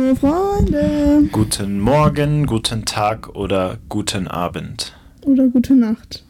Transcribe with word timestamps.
nur 0.00 0.16
Freunde. 0.16 1.28
Guten 1.30 1.78
Morgen, 1.80 2.46
guten 2.46 2.84
Tag 2.86 3.28
oder 3.36 3.78
guten 3.88 4.28
Abend. 4.28 4.94
Oder 5.22 5.48
gute 5.48 5.74
Nacht. 5.74 6.24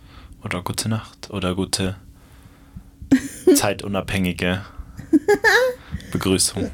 Oder 0.44 0.62
gute 0.62 0.88
Nacht 0.88 1.30
oder 1.30 1.54
gute 1.54 1.94
zeitunabhängige 3.54 4.62
Begrüßung. 6.12 6.70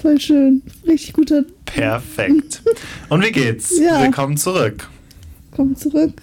Voll 0.00 0.20
schön. 0.20 0.62
Richtig 0.86 1.12
guter. 1.14 1.44
Perfekt. 1.64 2.62
Und 3.08 3.24
wie 3.24 3.32
geht's? 3.32 3.78
Ja. 3.82 4.00
Willkommen 4.02 4.36
zurück. 4.36 4.88
Komm 5.50 5.74
zurück. 5.74 6.14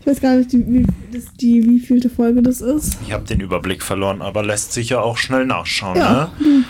Ich 0.00 0.06
weiß 0.06 0.20
gar 0.20 0.36
nicht, 0.36 0.52
die, 0.52 0.64
wie, 0.66 0.86
das, 1.12 1.24
die 1.40 1.64
wievielte 1.64 2.08
Folge 2.08 2.42
das 2.42 2.60
ist. 2.60 2.98
Ich 3.04 3.12
habe 3.12 3.24
den 3.24 3.40
Überblick 3.40 3.82
verloren, 3.82 4.22
aber 4.22 4.44
lässt 4.44 4.72
sich 4.72 4.90
ja 4.90 5.00
auch 5.00 5.16
schnell 5.16 5.44
nachschauen. 5.46 5.96
Ja. 5.96 6.30
Ne? 6.38 6.64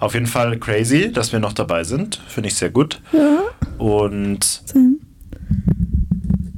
Auf 0.00 0.14
jeden 0.14 0.26
Fall 0.26 0.58
crazy, 0.58 1.12
dass 1.12 1.32
wir 1.32 1.40
noch 1.40 1.52
dabei 1.52 1.84
sind. 1.84 2.16
Finde 2.26 2.48
ich 2.48 2.54
sehr 2.54 2.70
gut. 2.70 3.00
Ja. 3.12 3.42
Und 3.78 4.62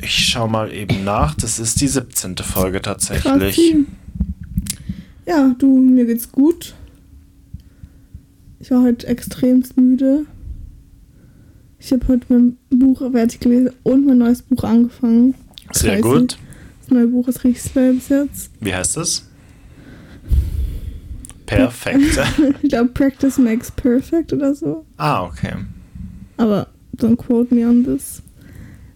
ich 0.01 0.15
schau 0.15 0.47
mal 0.47 0.73
eben 0.73 1.05
nach. 1.05 1.35
Das 1.35 1.59
ist 1.59 1.81
die 1.81 1.89
17. 1.89 2.37
Folge 2.37 2.81
Krass. 2.81 3.09
tatsächlich. 3.09 3.75
Ja, 5.27 5.55
du, 5.59 5.77
mir 5.77 6.07
geht's 6.07 6.31
gut. 6.31 6.75
Ich 8.61 8.71
war 8.71 8.83
heute 8.83 9.07
extremst 9.09 9.77
müde. 9.77 10.25
Ich 11.81 11.93
habe 11.93 12.07
heute 12.07 12.27
mein 12.29 12.57
Buch 12.71 13.01
fertig 13.11 13.41
gelesen 13.41 13.71
und 13.83 14.07
mein 14.07 14.19
neues 14.19 14.43
Buch 14.43 14.63
angefangen. 14.63 15.35
Sehr 15.73 16.01
Crazy. 16.01 16.19
gut. 16.19 16.39
Das 16.81 16.91
neue 16.91 17.09
Buch 17.09 17.27
ist 17.27 17.43
richtig 17.43 17.73
slow 17.73 17.93
bis 17.93 18.09
jetzt. 18.09 18.51
Wie 18.61 18.73
heißt 18.73 18.97
es? 18.99 19.29
Perfekt. 21.47 22.01
Ich 22.63 22.71
glaube, 22.71 22.91
Practice 22.91 23.39
makes 23.39 23.71
perfect 23.71 24.33
oder 24.33 24.55
so. 24.55 24.85
ah, 24.97 25.25
okay. 25.25 25.53
Aber 26.37 26.69
don't 26.97 27.17
quote 27.17 27.55
me 27.55 27.67
on 27.67 27.84
this. 27.84 28.23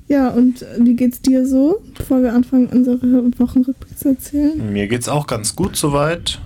Ja, 0.09 0.29
und 0.29 0.63
äh, 0.63 0.67
wie 0.81 0.95
geht's 0.95 1.21
dir 1.21 1.47
so, 1.47 1.83
bevor 1.97 2.23
wir 2.23 2.33
anfangen, 2.33 2.67
unsere 2.69 3.01
Wochenrückblick 3.39 3.99
zu 3.99 4.09
erzählen? 4.11 4.73
Mir 4.73 4.87
geht's 4.89 5.09
auch 5.09 5.27
ganz 5.27 5.57
gut 5.57 5.77
soweit. 5.77 6.41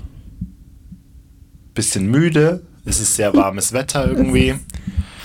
Bisschen 1.74 2.10
müde. 2.10 2.62
Es 2.84 3.00
ist 3.00 3.14
sehr 3.16 3.34
warmes 3.34 3.72
Wetter 3.74 4.10
irgendwie. 4.10 4.54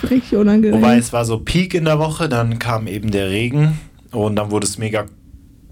Richtig 0.03 0.35
unangenehm. 0.35 0.75
Wobei 0.81 0.97
es 0.97 1.13
war 1.13 1.25
so 1.25 1.39
Peak 1.39 1.73
in 1.73 1.85
der 1.85 1.97
Woche, 1.99 2.27
dann 2.29 2.59
kam 2.59 2.87
eben 2.87 3.11
der 3.11 3.29
Regen 3.29 3.79
und 4.11 4.35
dann 4.35 4.51
wurde 4.51 4.67
es 4.67 4.77
mega, 4.77 5.05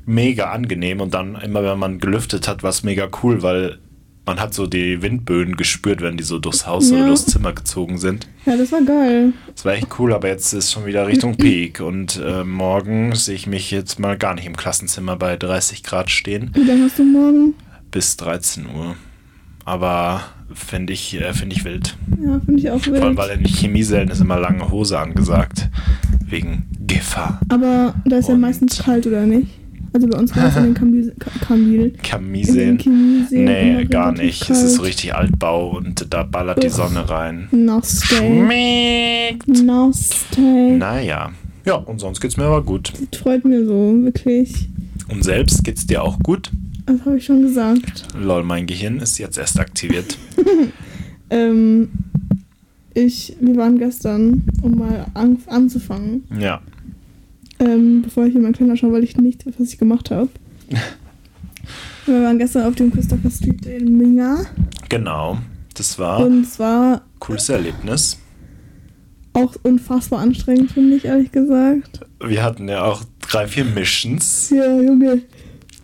mega 0.06 0.52
angenehm 0.52 1.02
und 1.02 1.14
dann 1.14 1.36
immer, 1.36 1.64
wenn 1.64 1.78
man 1.78 2.00
gelüftet 2.00 2.48
hat, 2.48 2.64
war 2.64 2.70
es 2.70 2.84
mega 2.84 3.10
cool, 3.22 3.44
weil 3.44 3.80
man 4.26 4.40
hat 4.40 4.54
so 4.54 4.68
die 4.68 5.02
Windböen 5.02 5.58
gespürt, 5.58 6.02
wenn 6.02 6.16
die 6.18 6.24
so 6.24 6.40
durchs 6.40 6.66
Haus 6.66 6.90
Ja. 6.90 6.98
oder 6.98 7.08
durchs 7.08 7.26
Zimmer 7.26 7.52
gezogen 7.54 7.98
sind. 7.98 8.28
ja, 8.46 8.56
das 8.56 8.72
war 8.72 8.82
geil. 8.82 9.34
Das 9.54 9.66
war 9.66 9.74
echt 9.74 9.88
cool, 10.00 10.14
aber 10.14 10.28
jetzt 10.30 10.54
ist 10.54 10.72
schon 10.72 10.86
wieder 10.86 11.08
Richtung 11.08 11.36
Peak 11.38 11.80
und 11.82 12.20
äh, 12.24 12.44
morgen 12.44 13.14
sehe 13.16 13.36
ich 13.36 13.48
mich 13.48 13.70
jetzt 13.72 14.00
mal 14.00 14.18
gar 14.18 14.34
nicht 14.36 14.46
im 14.46 14.56
Klassenzimmer 14.56 15.16
bei 15.18 15.36
30 15.38 15.84
Grad 15.84 16.10
stehen 16.10 16.52
Wie 16.54 16.64
lange 16.64 16.84
hast 16.86 17.00
du 17.00 17.04
morgen? 17.04 17.54
bis 17.92 18.16
13 18.18 18.66
Uhr. 18.76 18.96
Aber 19.66 20.22
finde 20.54 20.92
ich, 20.94 21.20
äh, 21.20 21.34
find 21.34 21.54
ich 21.54 21.64
wild. 21.64 21.96
Ja, 22.22 22.40
finde 22.46 22.60
ich 22.60 22.70
auch 22.70 22.80
Vor 22.82 22.94
allem, 22.96 23.04
wild. 23.04 23.18
weil 23.18 23.30
in 23.40 23.46
Chemiesälen 23.46 24.10
ist 24.10 24.20
immer 24.20 24.38
lange 24.40 24.70
Hose 24.72 25.00
angesagt. 25.00 25.70
Wegen 26.26 26.64
Gefahr. 26.86 27.40
Aber 27.50 27.94
da 28.06 28.18
ist 28.18 28.28
ja 28.30 28.36
meistens 28.36 28.80
kalt, 28.84 29.08
oder 29.08 29.26
nicht? 29.26 29.48
Also 29.94 30.08
bei 30.08 30.18
uns 30.18 30.36
war 30.36 30.48
es 30.48 30.56
in 30.58 30.64
den 30.64 30.74
Kamil, 30.74 31.14
Ka- 31.20 31.30
Kamil, 31.46 31.82
in 31.86 31.94
den 31.94 32.04
Chemiesälen. 32.04 32.80
Chemieseen 32.80 33.46
Nee, 33.46 33.86
gar 33.86 34.12
nicht. 34.12 34.50
Es 34.50 34.62
ist 34.64 34.72
so 34.72 34.78
kalt. 34.78 34.88
richtig 34.90 35.14
Altbau 35.16 35.78
und 35.78 36.08
da 36.10 36.24
ballert 36.24 36.64
die 36.64 36.68
Uch. 36.68 36.74
Sonne 36.74 37.08
rein. 37.10 37.48
Nasty. 37.52 38.16
Schmeckt. 38.16 39.48
Nasty. 39.48 40.78
Naja. 40.78 41.32
Ja, 41.66 41.76
und 41.76 42.00
sonst 42.00 42.20
geht's 42.20 42.36
mir 42.38 42.46
aber 42.46 42.64
gut. 42.64 42.92
Das 43.12 43.22
freut 43.22 43.46
mir 43.46 43.66
so, 43.66 43.94
wirklich. 44.04 44.68
Und 45.10 45.24
selbst 45.24 45.64
geht's 45.64 45.86
dir 45.88 46.04
auch 46.04 46.18
gut? 46.20 46.50
Das 46.86 47.00
habe 47.06 47.18
ich 47.18 47.26
schon 47.26 47.44
gesagt. 47.44 48.08
Lol, 48.20 48.44
mein 48.44 48.66
Gehirn 48.66 48.98
ist 49.00 49.18
jetzt 49.20 49.38
erst 49.38 49.60
aktiviert. 49.60 50.18
Ähm, 51.30 51.90
ich, 52.94 53.36
wir 53.40 53.56
waren 53.56 53.80
gestern, 53.80 54.44
um 54.62 54.76
mal 54.76 55.08
an, 55.16 55.38
anzufangen, 55.48 56.26
Ja. 56.40 56.62
Ähm, 57.64 58.02
bevor 58.04 58.26
ich 58.26 58.36
in 58.36 58.42
meinen 58.42 58.54
Kalender 58.54 58.76
schaue, 58.78 58.94
weil 58.94 59.04
ich 59.04 59.16
nicht 59.18 59.46
weiß, 59.46 59.54
was 59.58 59.70
ich 59.70 59.78
gemacht 59.78 60.12
habe. 60.12 60.30
wir 62.06 62.22
waren 62.24 62.38
gestern 62.38 62.66
auf 62.68 62.76
dem 62.76 62.92
Christopher 62.92 63.30
Street 63.30 63.66
in 63.66 63.98
Minga 63.98 64.46
Genau. 64.90 65.38
Das 65.76 65.98
war 65.98 66.20
und 66.26 66.42
es 66.44 66.60
war 66.60 67.02
cooles 67.20 67.50
Erlebnis. 67.50 68.20
auch 69.34 69.56
unfassbar 69.64 70.20
anstrengend, 70.20 70.72
finde 70.72 70.96
ich, 70.98 71.06
ehrlich 71.06 71.32
gesagt. 71.32 72.02
Wir 72.24 72.44
hatten 72.44 72.68
ja 72.70 72.84
auch 72.84 73.04
drei, 73.28 73.48
vier 73.48 73.66
Missions, 73.66 74.52
Ja, 74.52 74.80
Junge. 74.80 75.22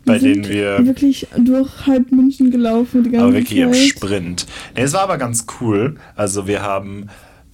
bei 0.05 0.19
sind 0.19 0.43
denen 0.45 0.49
wir 0.53 0.85
wirklich 0.85 1.27
durch 1.37 1.87
halb 1.87 2.11
München 2.11 2.51
gelaufen 2.51 3.03
die 3.03 3.09
ganze 3.09 3.25
aber 3.25 3.33
wirklich 3.33 3.57
im 3.59 3.73
Zeit. 3.73 3.81
Sprint. 3.81 4.45
Nee, 4.75 4.83
es 4.83 4.93
war 4.93 5.01
aber 5.01 5.17
ganz 5.17 5.47
cool. 5.59 5.95
Also 6.15 6.45
wir 6.47 6.61
haben 6.61 7.07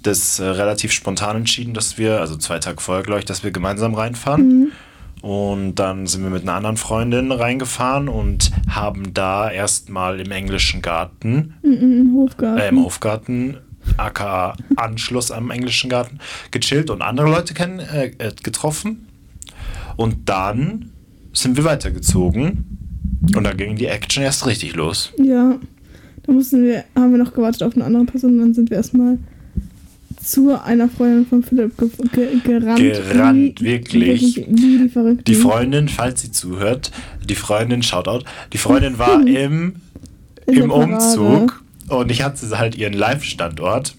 das 0.05 0.39
äh, 0.39 0.45
relativ 0.45 0.91
spontan 0.91 1.37
entschieden, 1.37 1.73
dass 1.73 1.97
wir, 1.97 2.19
also 2.21 2.35
zwei 2.37 2.59
Tage 2.59 2.81
vorher, 2.81 3.03
glaube 3.03 3.19
ich, 3.19 3.25
dass 3.25 3.43
wir 3.43 3.51
gemeinsam 3.51 3.93
reinfahren. 3.93 4.47
Mhm. 4.47 4.71
Und 5.21 5.75
dann 5.75 6.05
sind 6.05 6.23
wir 6.23 6.29
mit 6.29 6.43
einer 6.43 6.53
anderen 6.53 6.77
Freundin 6.77 7.31
reingefahren 7.31 8.07
und 8.09 8.51
haben 8.69 9.13
da 9.13 9.49
erstmal 9.49 10.19
im 10.19 10.31
englischen 10.31 10.81
Garten, 10.83 11.55
Mhm, 11.63 11.71
Im 12.01 12.13
Hofgarten. 12.15 12.57
äh, 12.59 12.67
im 12.69 12.83
Hofgarten, 12.83 13.57
aka 13.97 14.55
Anschluss 14.75 15.31
am 15.31 15.49
englischen 15.51 15.89
Garten, 15.89 16.19
gechillt 16.51 16.89
und 16.91 17.01
andere 17.01 17.27
Leute 17.29 17.53
kennen, 17.55 17.79
äh, 17.79 18.11
äh, 18.19 18.31
getroffen. 18.43 19.07
Und 19.95 20.29
dann 20.29 20.91
sind 21.33 21.57
wir 21.57 21.63
weitergezogen 21.63 22.65
und 23.35 23.43
da 23.43 23.53
ging 23.53 23.75
die 23.77 23.87
Action 23.87 24.21
erst 24.23 24.45
richtig 24.45 24.75
los. 24.75 25.11
Ja, 25.17 25.55
da 26.23 26.31
mussten 26.31 26.63
wir, 26.63 26.83
haben 26.95 27.11
wir 27.11 27.17
noch 27.23 27.33
gewartet 27.33 27.63
auf 27.63 27.75
eine 27.75 27.85
andere 27.85 28.05
Person 28.05 28.33
und 28.33 28.39
dann 28.39 28.53
sind 28.53 28.69
wir 28.69 28.77
erstmal 28.77 29.17
zu 30.25 30.59
einer 30.61 30.89
Freundin 30.89 31.25
von 31.25 31.43
Philipp 31.43 31.77
ge 31.77 31.89
ge 32.11 32.39
gerannt. 32.43 32.79
Gerannt, 32.79 33.61
wie, 33.61 33.65
wirklich. 33.65 34.37
Wie, 34.47 34.83
die 34.83 34.89
Verrückten. 34.89 35.23
Die 35.25 35.35
Freundin, 35.35 35.87
falls 35.87 36.21
sie 36.21 36.31
zuhört, 36.31 36.91
die 37.23 37.35
Freundin, 37.35 37.83
Shoutout, 37.83 38.25
die 38.53 38.57
Freundin 38.57 38.97
war 38.99 39.25
im, 39.25 39.75
In 40.47 40.55
im. 40.55 40.71
Umzug 40.71 41.63
und 41.89 42.11
ich 42.11 42.23
hatte 42.23 42.57
halt 42.57 42.75
ihren 42.75 42.93
Live-Standort. 42.93 43.95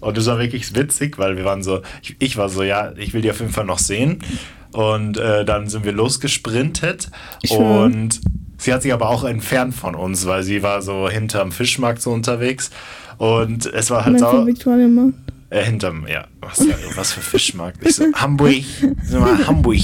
Und 0.00 0.16
das 0.16 0.26
war 0.26 0.38
wirklich 0.38 0.74
witzig, 0.74 1.18
weil 1.18 1.36
wir 1.36 1.44
waren 1.44 1.62
so, 1.62 1.82
ich, 2.02 2.16
ich 2.18 2.36
war 2.36 2.48
so, 2.48 2.62
ja, 2.62 2.92
ich 2.96 3.14
will 3.14 3.22
die 3.22 3.30
auf 3.30 3.40
jeden 3.40 3.52
Fall 3.52 3.64
noch 3.64 3.78
sehen. 3.78 4.18
Und 4.72 5.16
äh, 5.18 5.44
dann 5.44 5.68
sind 5.68 5.84
wir 5.84 5.92
losgesprintet 5.92 7.10
Schön. 7.44 7.58
und 7.58 8.20
sie 8.58 8.72
hat 8.72 8.82
sich 8.82 8.92
aber 8.92 9.08
auch 9.08 9.22
entfernt 9.24 9.74
von 9.74 9.94
uns, 9.94 10.26
weil 10.26 10.42
sie 10.42 10.62
war 10.62 10.82
so 10.82 11.08
hinterm 11.08 11.52
Fischmarkt 11.52 12.00
so 12.00 12.10
unterwegs. 12.10 12.70
Und 13.18 13.66
es 13.66 13.90
war 13.90 14.04
halt 14.04 14.20
Meinst 14.20 14.24
äh, 15.52 15.64
hinterm, 15.64 16.06
ja, 16.06 16.28
was, 16.42 16.66
was 16.96 17.12
für 17.12 17.20
Fischmarkt? 17.20 17.86
Ich 17.86 17.96
so, 17.96 18.04
Hamburg, 18.14 18.64
sind 19.02 19.24
wir 19.24 19.46
Hamburg. 19.46 19.78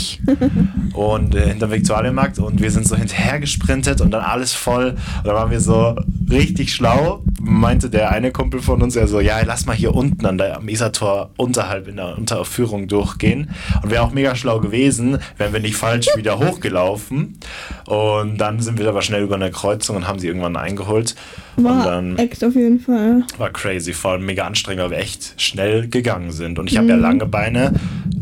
Und 0.92 1.34
äh, 1.34 1.48
hinterm 1.48 1.70
Viktualienmarkt 1.70 2.38
und 2.38 2.60
wir 2.60 2.70
sind 2.70 2.86
so 2.86 2.96
hinterher 2.96 3.38
gesprintet 3.40 4.00
und 4.00 4.10
dann 4.10 4.22
alles 4.22 4.52
voll. 4.52 4.90
Und 4.90 5.26
dann 5.26 5.34
waren 5.34 5.50
wir 5.50 5.60
so 5.60 5.96
richtig 6.30 6.74
schlau. 6.74 7.22
Meinte 7.40 7.88
der 7.88 8.10
eine 8.10 8.32
Kumpel 8.32 8.60
von 8.60 8.82
uns, 8.82 8.96
er 8.96 9.06
so, 9.06 9.20
ja, 9.20 9.40
lass 9.44 9.66
mal 9.66 9.76
hier 9.76 9.94
unten 9.94 10.26
an 10.26 10.38
der, 10.38 10.56
am 10.56 10.68
Isartor 10.68 11.30
unterhalb 11.36 11.88
in 11.88 11.96
der 11.96 12.18
Unterführung 12.18 12.88
durchgehen. 12.88 13.50
Und 13.82 13.90
wäre 13.90 14.02
auch 14.02 14.12
mega 14.12 14.34
schlau 14.34 14.60
gewesen, 14.60 15.18
wären 15.36 15.52
wir 15.52 15.60
nicht 15.60 15.76
falsch 15.76 16.08
wieder 16.16 16.38
hochgelaufen. 16.38 17.38
Und 17.86 18.38
dann 18.38 18.60
sind 18.60 18.78
wir 18.78 18.88
aber 18.88 19.02
schnell 19.02 19.22
über 19.22 19.36
eine 19.36 19.50
Kreuzung 19.50 19.96
und 19.96 20.08
haben 20.08 20.18
sie 20.18 20.26
irgendwann 20.26 20.56
eingeholt. 20.56 21.14
und 21.56 21.64
War 21.64 21.84
dann 21.84 22.18
Act 22.18 22.42
auf 22.44 22.54
jeden 22.54 22.80
Fall. 22.80 23.22
war 23.38 23.50
crazy, 23.50 23.92
vor 23.92 24.12
allem 24.12 24.26
mega 24.26 24.44
anstrengend, 24.44 24.82
weil 24.82 24.90
wir 24.90 24.98
echt 24.98 25.40
schnell 25.40 25.88
gegangen 25.88 26.32
sind. 26.32 26.47
Und 26.56 26.70
ich 26.70 26.76
habe 26.76 26.84
Mhm. 26.84 26.90
ja 26.90 26.96
lange 26.96 27.26
Beine, 27.26 27.72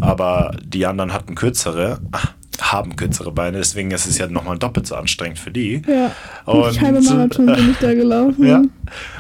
aber 0.01 0.57
die 0.65 0.87
anderen 0.87 1.13
hatten 1.13 1.35
kürzere, 1.35 2.01
ah, 2.13 2.29
haben 2.59 2.97
kürzere 2.97 3.31
Beine, 3.33 3.59
deswegen 3.59 3.91
ist 3.91 4.07
es 4.07 4.17
ja 4.17 4.27
nochmal 4.29 4.57
doppelt 4.59 4.87
so 4.87 4.95
anstrengend 4.95 5.39
für 5.39 5.51
die. 5.51 5.83
Ja. 5.87 6.11
Und- 6.47 6.71
ich 6.71 6.81
halbe 6.81 7.03
Marathon 7.03 7.45
bin 7.47 7.71
ich 7.73 7.77
da 7.79 7.93
gelaufen. 7.93 8.43
Ja, 8.47 8.63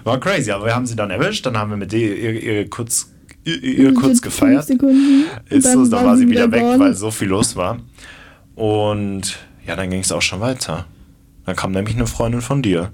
war 0.05 0.19
crazy, 0.19 0.50
aber 0.50 0.64
wir 0.64 0.75
haben 0.75 0.87
sie 0.87 0.97
dann 0.97 1.11
erwischt, 1.11 1.44
dann 1.44 1.58
haben 1.58 1.69
wir 1.70 1.76
mit 1.76 1.93
ihr, 1.93 2.17
ihr, 2.17 2.43
ihr 2.43 2.70
kurz, 2.70 3.12
ihr, 3.44 3.93
kurz 3.93 4.23
gefeiert. 4.23 4.69
Ist 5.50 5.73
so, 5.73 5.87
dann 5.87 6.06
war 6.06 6.17
sie 6.17 6.29
wieder 6.29 6.50
weg, 6.50 6.62
gone. 6.62 6.79
weil 6.81 6.94
so 6.94 7.11
viel 7.11 7.29
los 7.29 7.55
war. 7.56 7.79
Und 8.55 9.38
ja, 9.67 9.76
dann 9.76 9.91
ging 9.91 10.00
es 10.00 10.12
auch 10.12 10.23
schon 10.23 10.41
weiter. 10.41 10.87
Dann 11.44 11.55
kam 11.56 11.73
nämlich 11.73 11.94
eine 11.94 12.06
Freundin 12.06 12.41
von 12.41 12.62
dir. 12.62 12.91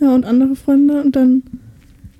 Ja, 0.00 0.14
und 0.14 0.24
andere 0.24 0.54
Freunde. 0.56 1.02
Und 1.02 1.16
dann 1.16 1.42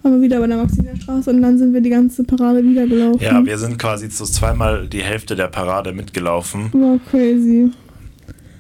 waren 0.03 0.15
wir 0.15 0.23
wieder 0.23 0.41
bei 0.41 0.47
der 0.47 0.57
Maximilianstraße 0.57 1.31
und 1.31 1.43
dann 1.43 1.59
sind 1.59 1.75
wir 1.75 1.81
die 1.81 1.91
ganze 1.91 2.25
Parade 2.25 2.63
wieder 2.63 2.87
gelaufen. 2.87 3.23
Ja, 3.23 3.45
wir 3.45 3.59
sind 3.59 3.79
quasi 3.79 4.09
so 4.11 4.25
zweimal 4.25 4.89
die 4.89 5.03
Hälfte 5.03 5.37
der 5.37 5.49
Parade 5.49 5.93
mitgelaufen. 5.93 6.73
War 6.73 6.99
crazy. 7.11 7.71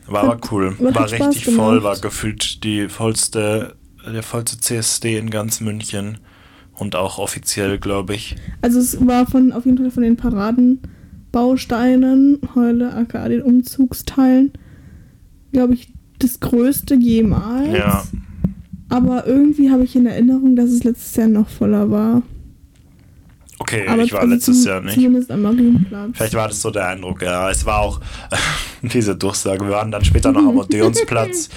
War 0.06 0.25
aber 0.25 0.38
cool. 0.50 0.75
War 0.78 1.08
Spaß 1.08 1.12
richtig 1.12 1.46
voll, 1.54 1.82
war 1.82 1.98
gefühlt 1.98 2.62
die 2.64 2.88
vollste, 2.88 3.76
der 4.04 4.22
vollste 4.22 4.58
CSD 4.58 5.16
in 5.16 5.31
ganz 5.31 5.60
München. 5.60 6.19
Und 6.75 6.96
auch 6.96 7.19
offiziell, 7.19 7.78
glaube 7.78 8.14
ich. 8.14 8.36
Also 8.62 8.81
es 8.81 9.06
war 9.06 9.26
von 9.26 9.52
auf 9.52 9.66
jeden 9.66 9.76
Fall 9.76 9.90
von 9.90 10.02
den 10.02 10.16
Paradenbausteinen, 10.16 12.38
Heule, 12.54 12.94
aka 12.94 13.28
den 13.28 13.43
Umzugsteilen, 13.43 14.52
glaube 15.52 15.75
ich, 15.75 15.93
das 16.19 16.40
größte 16.40 16.94
jemals. 16.94 17.76
Ja. 17.76 18.02
Aber 18.90 19.26
irgendwie 19.26 19.70
habe 19.70 19.84
ich 19.84 19.96
in 19.96 20.06
Erinnerung, 20.06 20.56
dass 20.56 20.69
es 20.70 20.84
letztes 20.84 21.16
Jahr 21.16 21.28
noch 21.28 21.48
voller 21.48 21.90
war. 21.90 22.22
Okay, 23.62 23.87
Aber 23.87 24.02
ich 24.02 24.12
war 24.12 24.20
also 24.20 24.32
letztes 24.32 24.62
zum- 24.62 24.70
Jahr 24.70 24.81
nicht. 24.81 24.94
Zumindest 24.94 25.31
am 25.31 25.42
Marienplatz. 25.42 26.12
Vielleicht 26.14 26.32
war 26.34 26.48
das 26.48 26.62
so 26.62 26.70
der 26.70 26.88
Eindruck, 26.88 27.20
ja. 27.20 27.50
Es 27.50 27.66
war 27.66 27.81
auch 27.81 28.00
diese 28.82 29.14
Durchsage. 29.14 29.62
Wir 29.66 29.72
waren 29.72 29.90
dann 29.90 30.02
später 30.02 30.32
noch 30.32 30.40
am 30.48 30.56
Odeonsplatz 30.58 31.50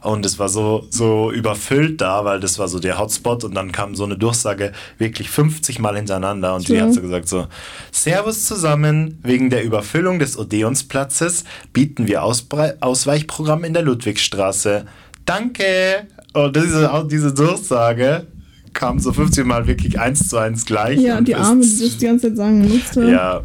und 0.00 0.24
es 0.24 0.38
war 0.38 0.48
so, 0.48 0.86
so 0.88 1.30
überfüllt 1.30 2.00
da, 2.00 2.24
weil 2.24 2.40
das 2.40 2.58
war 2.58 2.68
so 2.68 2.78
der 2.78 2.98
Hotspot 2.98 3.44
und 3.44 3.54
dann 3.54 3.70
kam 3.70 3.94
so 3.94 4.04
eine 4.04 4.16
Durchsage 4.16 4.72
wirklich 4.96 5.28
50 5.28 5.78
Mal 5.78 5.94
hintereinander 5.96 6.54
und 6.54 6.66
die 6.68 6.72
Ja. 6.72 6.84
hat 6.86 6.94
so 6.94 7.02
gesagt 7.02 7.28
so, 7.28 7.46
Servus 7.90 8.46
zusammen, 8.46 9.18
wegen 9.22 9.50
der 9.50 9.62
Überfüllung 9.62 10.18
des 10.18 10.38
Odeonsplatzes 10.38 11.44
bieten 11.74 12.08
wir 12.08 12.22
Ausbrei 12.24 12.76
Ausweichprogramm 12.80 13.64
in 13.64 13.74
der 13.74 13.82
Ludwigstraße. 13.82 14.86
Danke! 15.26 16.06
Und 16.32 16.56
diese, 16.56 16.92
auch 16.92 17.06
diese 17.06 17.32
Durchsage 17.32 18.26
kam 18.72 18.98
so 18.98 19.12
50 19.12 19.44
Mal 19.44 19.66
wirklich 19.66 19.98
eins 20.00 20.28
zu 20.28 20.38
eins 20.38 20.64
gleich. 20.64 20.98
Ja, 20.98 21.18
und 21.18 21.28
die 21.28 21.34
Arme, 21.34 21.62
die 21.62 21.78
das 21.78 21.98
die 21.98 22.06
ganze 22.06 22.28
Zeit 22.28 22.36
sagen 22.36 22.68
musste. 22.68 23.10
ja, 23.10 23.42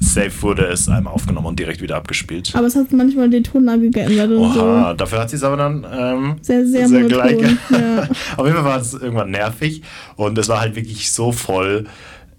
safe 0.00 0.42
wurde 0.42 0.66
es 0.66 0.88
einmal 0.88 1.12
aufgenommen 1.12 1.46
und 1.46 1.58
direkt 1.58 1.80
wieder 1.80 1.96
abgespielt. 1.96 2.52
Aber 2.54 2.66
es 2.66 2.74
hat 2.74 2.92
manchmal 2.92 3.30
die 3.30 3.42
Tonlage 3.42 3.90
geändert 3.90 4.30
und 4.30 4.38
Oha, 4.38 4.90
so. 4.90 4.96
dafür 4.96 5.20
hat 5.20 5.30
sie 5.30 5.36
es 5.36 5.44
aber 5.44 5.56
dann 5.56 5.86
ähm, 5.90 6.36
Sehr, 6.42 6.66
sehr, 6.66 6.88
monoton. 6.88 7.58
Ja. 7.70 8.08
Auf 8.36 8.46
jeden 8.46 8.56
Fall 8.56 8.64
war 8.64 8.80
es 8.80 8.94
irgendwann 8.94 9.30
nervig 9.30 9.82
und 10.16 10.36
es 10.38 10.48
war 10.48 10.60
halt 10.60 10.74
wirklich 10.74 11.12
so 11.12 11.32
voll 11.32 11.84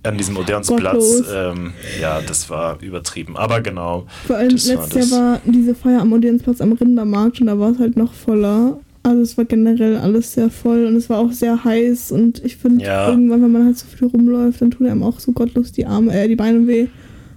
an 0.04 0.18
diesem 0.18 0.38
Odeonsplatz. 0.38 1.24
Ähm, 1.34 1.74
ja, 2.00 2.22
das 2.22 2.50
war 2.50 2.82
übertrieben. 2.82 3.36
Aber 3.36 3.62
genau. 3.62 4.06
Vor 4.26 4.38
allem 4.38 4.52
war 4.52 4.76
letztes 4.76 4.90
das. 4.90 5.10
Jahr 5.12 5.20
war 5.34 5.42
diese 5.46 5.76
Feier 5.76 6.02
am 6.02 6.14
Odeonsplatz 6.14 6.62
am 6.62 6.74
Rindermarkt 6.74 7.42
und 7.42 7.48
da 7.48 7.60
war 7.60 7.72
es 7.72 7.80
halt 7.80 7.98
noch 7.98 8.14
voller. 8.14 8.80
Also 9.08 9.22
es 9.22 9.38
war 9.38 9.46
generell 9.46 9.96
alles 9.98 10.34
sehr 10.34 10.50
voll 10.50 10.86
und 10.86 10.96
es 10.98 11.10
war 11.10 11.20
auch 11.20 11.32
sehr 11.32 11.64
heiß 11.64 12.12
und 12.12 12.44
ich 12.44 12.58
finde 12.58 12.84
Ja. 12.84 13.10
irgendwann, 13.10 13.42
wenn 13.42 13.52
man 13.54 13.66
halt 13.66 13.78
so 13.78 13.86
viel 13.88 14.08
rumläuft, 14.08 14.62
dann 14.62 14.72
tut 14.72 14.86
einem 14.88 15.02
auch 15.04 15.20
so 15.20 15.32
gottlos 15.32 15.72
die 15.72 15.86
Arme, 15.86 16.14
äh, 16.14 16.28
die 16.28 16.36
Beine 16.36 16.68
weh. 16.68 16.88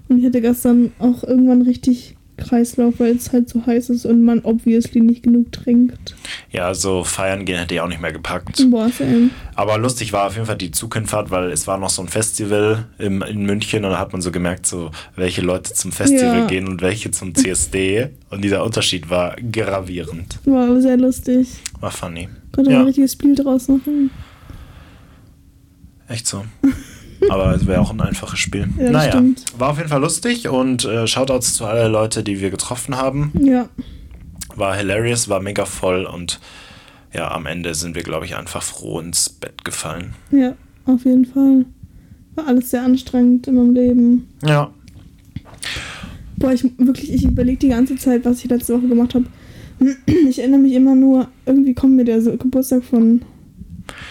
Und 0.09 0.19
ich 0.19 0.25
hatte 0.25 0.41
gestern 0.41 0.91
auch 0.99 1.23
irgendwann 1.23 1.63
richtig 1.63 2.17
Kreislauf, 2.41 2.95
weil 2.99 3.15
es 3.15 3.33
halt 3.33 3.49
so 3.49 3.65
heiß 3.65 3.91
ist 3.91 4.05
und 4.07 4.25
man 4.25 4.41
obviously 4.41 5.01
nicht 5.01 5.23
genug 5.23 5.53
trinkt. 5.53 6.15
Ja, 6.51 6.75
so 6.75 7.05
feiern 7.05 7.45
gehen 7.45 7.59
hätte 7.59 7.75
ich 7.75 7.81
auch 7.81 7.89
nicht 7.89 8.01
mehr 8.01 8.13
gepackt. 8.13 8.65
Boah, 8.71 8.89
same. 8.91 9.31
Aber 9.55 9.79
lustig 9.79 10.13
war 10.13 10.27
auf 10.27 10.35
jeden 10.35 10.47
Fall 10.47 10.57
die 10.57 10.71
Zughinfahrt, 10.71 11.31
weil 11.31 11.51
es 11.53 11.67
war 11.67 11.79
noch 11.79 11.91
so 11.91 12.03
ein 12.03 12.09
Festival 12.09 12.87
im, 12.99 13.23
in 13.23 13.45
München 13.47 13.85
und 13.85 13.91
da 13.93 13.99
hat 13.99 14.13
man 14.13 14.21
so 14.23 14.31
gemerkt, 14.33 14.67
so 14.67 14.91
welche 15.17 15.43
Leute 15.43 15.73
zum 15.75 15.93
Festival 15.93 16.39
Ja. 16.41 16.47
gehen 16.47 16.67
und 16.67 16.83
welche 16.83 17.11
zum 17.11 17.35
CSD. 17.35 18.09
Und 18.31 18.43
dieser 18.45 18.65
Unterschied 18.65 19.11
war 19.11 19.35
gravierend. 19.37 20.39
War 20.45 20.69
aber 20.69 20.81
sehr 20.81 20.97
lustig. 20.97 21.49
War 21.81 21.91
funny. 21.91 22.29
Konnte 22.53 22.71
Ja. 22.71 22.77
man 22.77 22.85
ein 22.85 22.87
richtiges 22.87 23.15
Spiel 23.15 23.35
draus 23.35 23.67
machen. 23.67 24.11
Echt 26.09 26.27
so. 26.29 26.45
Aber 27.29 27.55
es 27.55 27.67
wäre 27.67 27.81
auch 27.81 27.91
ein 27.91 28.01
einfaches 28.01 28.39
Spiel. 28.39 28.69
Ja, 28.79 28.91
naja, 28.91 29.13
stimmt. 29.13 29.45
war 29.59 29.71
auf 29.71 29.77
jeden 29.77 29.91
Fall 29.91 30.01
lustig 30.01 30.49
und 30.49 30.85
äh, 30.85 31.07
Shoutouts 31.07 31.55
zu 31.55 31.67
allen 31.67 31.93
Leute, 31.93 32.23
die 32.23 32.41
wir 32.41 32.51
getroffen 32.51 32.97
haben. 32.97 33.33
Ja. 33.39 33.69
War 34.57 34.77
hilarious, 34.77 35.29
war 35.29 35.41
mega 35.41 35.65
voll 35.65 36.07
und 36.07 36.41
ja, 37.13 37.31
am 37.31 37.47
Ende 37.47 37.75
sind 37.75 37.95
wir, 37.95 38.03
glaube 38.03 38.25
ich, 38.25 38.37
einfach 38.37 38.63
froh 38.63 39.01
ins 39.01 39.29
Bett 39.29 39.65
gefallen. 39.65 40.15
Ja, 40.31 40.55
auf 40.87 41.05
jeden 41.05 41.27
Fall. 41.27 41.67
War 42.37 42.47
alles 42.47 42.71
sehr 42.71 42.83
anstrengend 42.83 43.49
in 43.49 43.57
meinem 43.57 43.75
Leben. 43.75 44.29
Ja. 44.47 44.71
Boah, 46.37 46.53
ich 46.53 46.65
wirklich, 46.79 47.13
ich 47.13 47.25
überlege 47.25 47.59
die 47.59 47.69
ganze 47.69 47.97
Zeit, 47.97 48.25
was 48.25 48.43
ich 48.43 48.51
letzte 48.51 48.75
Woche 48.75 48.89
gemacht 48.89 49.15
habe. 49.15 49.27
Ich 50.07 50.39
erinnere 50.39 50.61
mich 50.61 50.75
immer 50.75 50.95
nur, 50.95 51.29
irgendwie 51.47 51.75
kommt 51.75 51.97
mir 51.97 52.05
der 52.05 52.21
so 52.21 52.37
Geburtstag 52.37 52.85
von 52.85 53.23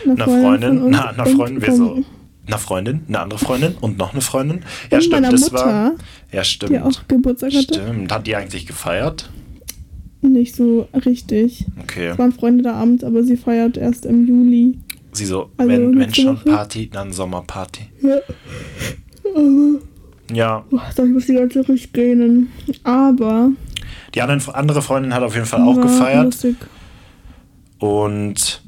einer 0.04 0.14
Eine 0.14 0.24
Freundin, 0.24 0.78
von 0.78 0.84
uns 0.84 0.98
na, 0.98 1.10
einer 1.10 1.28
und 1.28 1.36
Freundin, 1.36 1.62
wir 1.62 1.76
so. 1.76 2.04
Eine 2.50 2.58
Freundin, 2.58 3.02
eine 3.08 3.20
andere 3.20 3.40
Freundin 3.40 3.76
und 3.80 3.98
noch 4.00 4.14
eine 4.14 4.22
Freundin. 4.22 4.62
Ja, 4.90 4.98
und 4.98 5.04
stimmt, 5.04 5.32
das 5.32 5.42
Mutter, 5.52 5.66
war. 5.66 5.92
Ja, 6.32 6.44
stimmt. 6.44 6.72
die 6.72 6.80
auch 6.80 7.08
Geburtstag 7.08 7.54
hatte. 7.54 7.74
Stimmt. 7.76 8.12
Hat 8.12 8.26
die 8.26 8.36
eigentlich 8.36 8.66
gefeiert? 8.66 9.30
Nicht 10.22 10.56
so 10.56 10.88
richtig. 11.06 11.66
Okay. 11.84 12.08
Es 12.08 12.18
waren 12.18 12.34
Freunde 12.34 12.64
da 12.64 12.74
Abend, 12.74 13.04
aber 13.04 13.24
sie 13.24 13.38
feiert 13.38 13.78
erst 13.78 14.06
im 14.06 14.26
Juli. 14.28 14.80
Sie 15.12 15.26
so, 15.26 15.50
Also 15.58 15.72
wenn, 15.72 15.98
wenn 16.00 16.14
schon 16.14 16.38
Woche? 16.38 16.50
Party, 16.50 16.90
dann 16.90 17.14
Sommerparty. 17.14 17.82
Ja. 18.02 18.18
Aber, 19.36 19.80
Ja, 20.36 20.66
doch, 20.96 21.04
ich 21.06 21.12
muss 21.12 21.26
die 21.28 21.34
ganze 21.34 21.60
Zeit 21.60 21.68
durchgähnen. 21.70 22.50
Aber. 22.84 23.52
die 24.16 24.22
andere, 24.22 24.82
Freundin 24.82 25.14
hat 25.14 25.22
auf 25.24 25.36
jeden 25.36 25.46
Fall 25.48 25.62
auch 25.62 25.80
gefeiert. 25.80 26.26
Lustig. 26.26 26.56
Und 27.80 28.62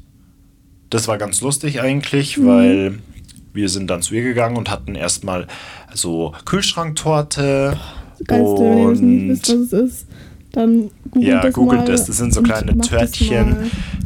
das 0.90 1.08
war 1.08 1.18
ganz 1.18 1.40
lustig 1.40 1.80
eigentlich, 1.80 2.38
Mhm. 2.38 2.46
weil 2.46 2.98
wir 3.52 3.68
sind 3.68 3.88
dann 3.88 4.02
zu 4.02 4.14
ihr 4.14 4.22
gegangen 4.22 4.56
und 4.56 4.70
hatten 4.70 4.94
erstmal 4.94 5.46
so 5.94 6.32
Kühlschranktorte. 6.44 7.76
Das 8.18 8.26
Geilste, 8.26 8.62
wenn 8.62 8.78
ihr 8.78 8.88
das 8.90 9.00
nicht 9.00 9.28
wisst, 9.30 9.48
was 9.48 9.60
es 9.60 9.72
ist, 9.72 10.06
dann 10.52 10.90
googelt 11.10 11.28
Ja, 11.28 11.40
das 11.40 11.54
googelt 11.54 11.86
mal 11.86 11.90
es. 11.94 12.04
Das 12.04 12.16
sind 12.18 12.32
so 12.34 12.42
kleine 12.42 12.74
das 12.74 12.88
Törtchen 12.88 13.56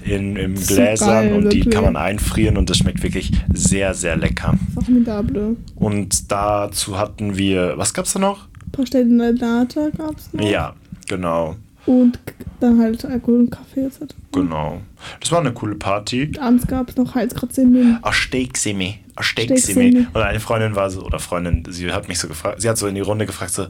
in, 0.04 0.36
in 0.36 0.54
Das 0.54 0.62
ist 0.62 0.68
so 0.68 0.74
Gläsern 0.74 1.08
geil, 1.08 1.32
und 1.34 1.52
die 1.52 1.58
wirklich. 1.58 1.74
kann 1.74 1.84
man 1.84 1.96
einfrieren 1.96 2.56
und 2.56 2.70
das 2.70 2.78
schmeckt 2.78 3.02
wirklich 3.02 3.32
sehr, 3.52 3.94
sehr 3.94 4.16
lecker. 4.16 4.54
Formidable. 4.74 5.56
Und 5.74 6.30
dazu 6.30 6.98
hatten 6.98 7.36
wir, 7.36 7.76
was 7.76 7.92
gab's 7.94 8.12
da 8.12 8.20
noch? 8.20 8.46
Pastellinata 8.72 9.90
gab 9.96 10.16
es 10.18 10.32
noch. 10.32 10.44
Ja, 10.44 10.74
genau, 11.08 11.56
Und 11.86 12.18
dann 12.60 12.80
halt 12.80 13.04
Alkohol 13.04 13.40
und 13.40 13.50
Kaffee 13.50 13.84
etc. 13.86 14.14
genau. 14.32 14.80
Das 15.20 15.32
war 15.32 15.40
eine 15.40 15.52
coole 15.52 15.74
Party. 15.74 16.30
Abends 16.40 16.66
gab 16.66 16.90
es 16.90 16.96
noch 16.96 17.14
Halskratzer 17.14 17.64
A 18.02 18.12
Steaksimi. 18.12 19.00
Steaksimi. 19.20 20.06
Und 20.12 20.20
eine 20.20 20.40
Freundin 20.40 20.76
war 20.76 20.90
so, 20.90 21.02
oder 21.02 21.18
Freundin, 21.18 21.64
sie 21.68 21.92
hat 21.92 22.08
mich 22.08 22.18
so 22.18 22.28
gefragt, 22.28 22.60
sie 22.60 22.68
hat 22.68 22.78
so 22.78 22.86
in 22.86 22.94
die 22.94 23.00
Runde 23.00 23.26
gefragt, 23.26 23.52
so, 23.52 23.66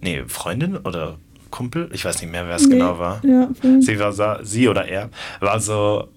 nee, 0.00 0.22
Freundin 0.26 0.76
oder 0.76 1.18
Kumpel? 1.50 1.88
Ich 1.92 2.04
weiß 2.04 2.20
nicht 2.20 2.30
mehr, 2.30 2.46
wer 2.46 2.56
es 2.56 2.68
genau 2.68 2.98
war. 2.98 3.24
Ja. 3.24 3.48
Sie 3.80 3.98
war 3.98 4.12
so, 4.12 4.42
sie 4.42 4.68
oder 4.68 4.86
er 4.86 5.10
war 5.40 5.60
so, 5.60 6.08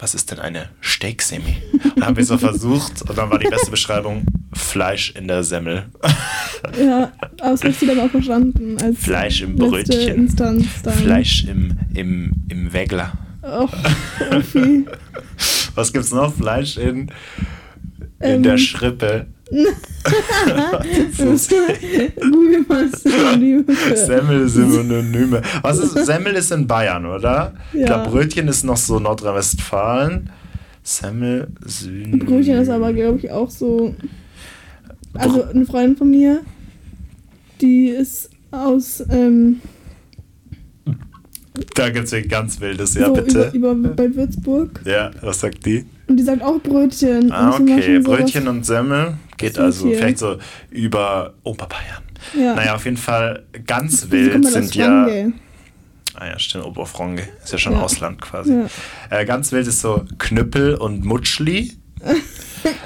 was 0.00 0.14
ist 0.14 0.30
denn 0.30 0.38
eine 0.38 0.70
Steaksemi? 0.80 1.58
Und 1.96 2.04
haben 2.04 2.16
wir 2.16 2.24
so 2.24 2.38
versucht 2.38 3.02
und 3.08 3.18
dann 3.18 3.30
war 3.30 3.38
die 3.38 3.48
beste 3.48 3.70
Beschreibung 3.70 4.24
Fleisch 4.52 5.12
in 5.14 5.28
der 5.28 5.44
Semmel. 5.44 5.86
ja, 6.78 7.12
aber 7.40 7.50
das 7.50 7.62
hast 7.62 7.82
du 7.82 7.86
dann 7.86 8.00
auch 8.00 8.10
verstanden. 8.10 8.76
Als 8.82 8.98
Fleisch 8.98 9.42
im 9.42 9.56
Brötchen. 9.56 10.14
Instanz 10.14 10.66
dann. 10.82 10.94
Fleisch 10.94 11.44
im, 11.44 11.78
im, 11.94 12.32
im 12.48 12.72
Wägler. 12.72 13.12
Och, 13.42 13.72
Uffi. 14.36 14.86
Was 15.74 15.92
gibt's 15.92 16.12
noch? 16.12 16.34
Fleisch 16.34 16.76
in, 16.76 17.10
in 18.20 18.26
Ähm. 18.36 18.42
der 18.42 18.58
Schrippe. 18.58 19.26
Google 22.20 22.64
mal 22.68 22.88
Synonyme 22.88 23.64
Semmel-Synonyme. 23.96 25.42
Was 25.62 25.78
ist, 25.78 26.06
Semmel 26.06 26.34
ist 26.34 26.52
in 26.52 26.66
Bayern, 26.68 27.04
oder? 27.06 27.54
Ich 27.72 27.80
Ja. 27.80 27.86
glaube, 27.86 28.10
Brötchen 28.10 28.46
ist 28.48 28.62
noch 28.64 28.76
so 28.76 28.98
Nordrhein-Westfalen. 29.00 30.30
Semmel, 30.82 31.48
Synonyme. 31.66 32.24
Brötchen 32.24 32.58
ist 32.58 32.68
aber, 32.68 32.92
glaube 32.92 33.18
ich, 33.18 33.30
auch 33.30 33.50
so. 33.50 33.94
Also, 35.14 35.42
eine 35.44 35.66
Freundin 35.66 35.96
von 35.96 36.10
mir, 36.10 36.42
die 37.60 37.88
ist 37.88 38.30
aus. 38.52 39.02
Ähm, 39.10 39.60
Da 41.74 41.90
gibt 41.90 42.10
es 42.12 42.28
ganz 42.28 42.60
wildes, 42.60 42.94
ja, 42.94 43.06
so 43.06 43.14
bitte. 43.14 43.50
Über, 43.52 43.72
über, 43.72 43.88
bei 43.90 44.14
Würzburg. 44.14 44.80
Ja, 44.84 45.10
was 45.20 45.40
sagt 45.40 45.66
die? 45.66 45.84
Und 46.10 46.16
die 46.16 46.24
sagt 46.24 46.42
auch 46.42 46.58
Brötchen. 46.60 47.30
Ah, 47.30 47.50
Und 47.52 47.70
okay. 47.70 48.00
Brötchen 48.00 48.48
und 48.48 48.66
Semmel 48.66 49.14
geht 49.36 49.56
also 49.60 49.86
hier. 49.86 49.96
vielleicht 49.98 50.18
so 50.18 50.38
über 50.70 51.34
Oberbayern. 51.44 52.02
Ja. 52.36 52.54
Naja, 52.56 52.74
auf 52.74 52.84
jeden 52.84 52.96
Fall 52.96 53.44
ganz 53.64 54.02
Sie 54.02 54.10
wild 54.10 54.44
sind 54.44 54.74
ja. 54.74 55.06
Ah 56.16 56.26
ja, 56.26 56.38
stimmt, 56.40 56.64
Oberfranke. 56.66 57.22
Ist 57.44 57.52
ja 57.52 57.58
schon 57.58 57.74
Ja. 57.74 57.82
Ausland 57.82 58.20
quasi. 58.20 58.52
Ja. 58.54 58.66
Äh, 59.18 59.24
ganz 59.24 59.52
wild 59.52 59.68
ist 59.68 59.80
so 59.80 60.04
Knüppel 60.18 60.74
und 60.74 61.04
Mutschli. 61.04 61.74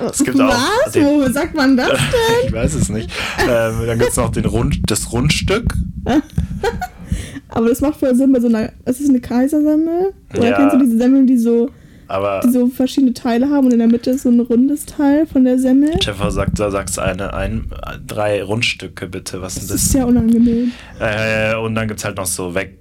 Es 0.08 0.22
gibt 0.22 0.38
auch 0.40 0.54
Was? 0.84 0.92
den- 0.92 1.04
Wo 1.04 1.28
sagt 1.32 1.54
man 1.56 1.76
das? 1.76 1.98
ich 2.46 2.52
weiß 2.52 2.74
es 2.74 2.90
nicht. 2.90 3.10
Ähm, 3.40 3.86
dann 3.86 3.98
gibt 3.98 4.10
es 4.10 4.16
noch 4.16 4.30
den 4.30 4.44
Rund, 4.44 4.78
das 4.86 5.10
Rundstück. 5.12 5.74
Aber 7.48 7.68
das 7.68 7.80
macht 7.80 7.98
voll 7.98 8.14
Sinn 8.14 8.32
bei 8.32 8.38
so 8.40 8.46
einer. 8.48 8.70
Es 8.84 9.00
ist 9.00 9.08
eine 9.08 9.20
Kaisersemmel. 9.20 10.12
Oder 10.36 10.48
Ja. 10.50 10.56
kennst 10.56 10.76
du 10.76 10.78
diese 10.84 10.96
Semmeln, 10.98 11.26
die 11.26 11.38
so, 11.38 11.70
Aber 12.08 12.40
die 12.44 12.50
so 12.50 12.66
verschiedene 12.68 13.14
Teile 13.14 13.48
haben 13.50 13.66
und 13.66 13.72
in 13.72 13.78
der 13.78 13.88
Mitte 13.88 14.10
ist 14.10 14.22
so 14.22 14.28
ein 14.30 14.40
rundes 14.40 14.84
Teil 14.86 15.26
von 15.26 15.44
der 15.44 15.58
Semmel? 15.58 16.00
Stefan 16.02 16.30
sagt, 16.30 16.58
da 16.58 16.70
sagst 16.70 16.96
du 16.96 17.00
eine, 17.02 17.32
ein, 17.34 17.70
drei 18.06 18.42
Rundstücke 18.42 19.06
bitte. 19.08 19.40
Was 19.42 19.54
sind 19.54 19.70
Das 19.70 19.76
ist 19.76 19.86
das? 19.86 19.92
sehr 19.92 20.06
unangenehm. 20.06 20.72
Äh, 21.00 21.56
und 21.56 21.74
dann 21.74 21.88
gibt 21.88 22.00
es 22.00 22.04
halt 22.04 22.16
noch 22.16 22.26
so 22.26 22.54
weg, 22.54 22.78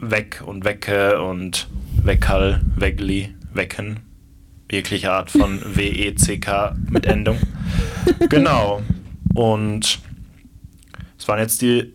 weg 0.00 0.42
und 0.46 0.64
wecke 0.64 1.20
und 1.22 1.68
weckhall, 2.02 2.60
wegli, 2.76 3.28
wecken. 3.52 4.00
jegliche 4.70 5.10
Art 5.12 5.30
von 5.30 5.60
W-E-C-K 5.74 6.76
mit 6.90 7.06
Endung. 7.06 7.36
genau. 8.28 8.80
Und 9.34 9.98
es 11.18 11.28
waren 11.28 11.38
jetzt 11.40 11.62
die, 11.62 11.92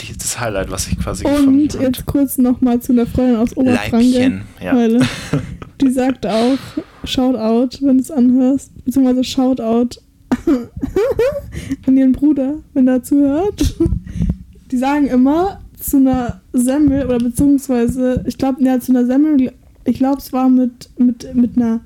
die, 0.00 0.16
das 0.16 0.40
Highlight, 0.40 0.70
was 0.70 0.88
ich 0.88 0.98
quasi 0.98 1.24
Und 1.24 1.32
gefunden 1.36 1.68
habe. 1.74 1.84
jetzt 1.84 2.06
kurz 2.06 2.38
nochmal 2.38 2.80
zu 2.80 2.92
einer 2.92 3.06
Freundin 3.06 3.36
aus 3.36 3.56
Oberfranken. 3.56 4.12
Leibchen, 4.12 4.42
ja. 4.62 4.72
Die 5.80 5.90
sagt 5.90 6.26
auch, 6.26 6.58
Shoutout, 7.04 7.78
wenn 7.80 7.96
du 7.96 8.02
es 8.02 8.10
anhörst, 8.10 8.72
beziehungsweise 8.84 9.24
Shoutout 9.24 10.00
an 11.86 11.96
ihren 11.96 12.12
Bruder, 12.12 12.56
wenn 12.74 12.88
er 12.88 13.02
zuhört. 13.02 13.76
Die 14.70 14.76
sagen 14.76 15.06
immer 15.06 15.60
zu 15.78 15.96
einer 15.96 16.40
Semmel, 16.52 17.06
oder 17.06 17.18
beziehungsweise, 17.18 18.22
ich 18.26 18.36
glaube, 18.36 18.62
ja, 18.62 18.78
zu 18.78 18.92
einer 18.92 19.06
Semmel, 19.06 19.52
ich 19.84 19.98
glaube, 19.98 20.18
es 20.18 20.32
war 20.32 20.48
mit, 20.48 20.90
mit, 20.98 21.34
mit 21.34 21.56
einer 21.56 21.80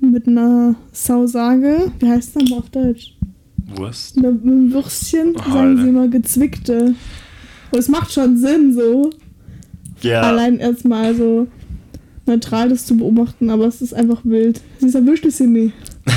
mit 0.00 0.28
einer 0.28 0.74
Sausage, 0.92 1.90
wie 1.98 2.08
heißt 2.08 2.36
das 2.36 2.42
nochmal 2.42 2.58
auf 2.60 2.70
Deutsch? 2.70 3.16
Wurst. 3.76 4.16
Mit 4.16 4.26
einem 4.26 4.72
Würstchen, 4.72 5.34
Oh, 5.36 5.52
sagen 5.52 5.76
sie 5.78 5.88
immer 5.88 6.08
gezwickte. 6.08 6.94
Und 7.70 7.78
es 7.78 7.88
macht 7.88 8.12
schon 8.12 8.36
Sinn, 8.36 8.72
so. 8.72 9.10
Ja. 10.02 10.22
Allein 10.22 10.58
erstmal 10.58 11.14
so 11.14 11.48
neutral 12.26 12.68
das 12.68 12.86
zu 12.86 12.96
beobachten, 12.96 13.50
aber 13.50 13.66
es 13.66 13.80
ist 13.82 13.92
einfach 13.94 14.20
wild. 14.24 14.60
Sie 14.78 14.94
erwischt 14.94 15.24
es 15.26 15.38
sie 15.38 15.46
nie. 15.46 15.72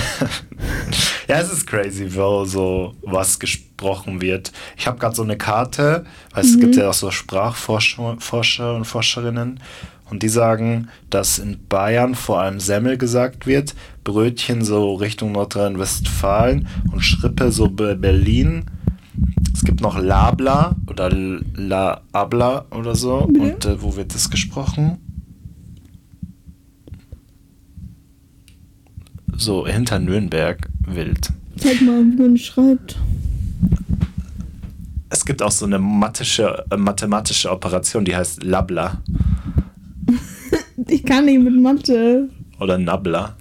Ja, 1.27 1.39
es 1.39 1.53
ist 1.53 1.67
crazy, 1.67 2.07
wo 2.15 2.43
so 2.43 2.95
was 3.03 3.37
gesprochen 3.39 4.19
wird. 4.19 4.51
Ich 4.77 4.87
habe 4.87 4.97
gerade 4.97 5.15
so 5.15 5.21
eine 5.21 5.37
Karte, 5.37 6.03
weil 6.33 6.43
es 6.43 6.59
gibt 6.59 6.75
ja 6.75 6.89
auch 6.89 6.93
so 6.93 7.11
Sprachforscher 7.11 8.15
Forscher 8.19 8.75
und 8.75 8.85
Forscherinnen 8.85 9.59
und 10.09 10.23
die 10.23 10.27
sagen, 10.29 10.87
dass 11.11 11.37
in 11.37 11.59
Bayern 11.69 12.15
vor 12.15 12.39
allem 12.41 12.59
Semmel 12.59 12.97
gesagt 12.97 13.45
wird, 13.45 13.75
Brötchen 14.03 14.63
so 14.63 14.95
Richtung 14.95 15.31
Nordrhein-Westfalen 15.33 16.67
und 16.91 17.01
Schrippe 17.01 17.51
so 17.51 17.69
Be- 17.69 17.95
Berlin. 17.95 18.65
Es 19.53 19.63
gibt 19.63 19.81
noch 19.81 19.99
Labla 19.99 20.75
oder 20.87 21.11
La 21.11 22.01
Abla 22.11 22.65
oder 22.71 22.95
so. 22.95 23.27
Bitte? 23.27 23.39
Und 23.43 23.65
äh, 23.65 23.81
wo 23.83 23.95
wird 23.95 24.15
das 24.15 24.31
gesprochen? 24.31 24.97
So 29.39 29.65
hinter 29.65 29.99
Nürnberg 29.99 30.69
wild. 30.85 31.29
Zeig 31.57 31.81
mal, 31.81 32.03
wie 32.03 32.21
man 32.21 32.37
schreibt. 32.37 32.97
Es 35.09 35.25
gibt 35.25 35.41
auch 35.41 35.51
so 35.51 35.65
eine 35.65 35.79
mathische, 35.79 36.65
äh, 36.69 36.77
mathematische 36.77 37.49
Operation, 37.49 38.05
die 38.05 38.15
heißt 38.15 38.43
Labla 38.43 39.01
Ich 40.87 41.03
kann 41.05 41.25
nicht 41.25 41.41
mit 41.41 41.55
Mathe. 41.59 42.29
oder 42.59 42.77
Nabla. 42.77 43.35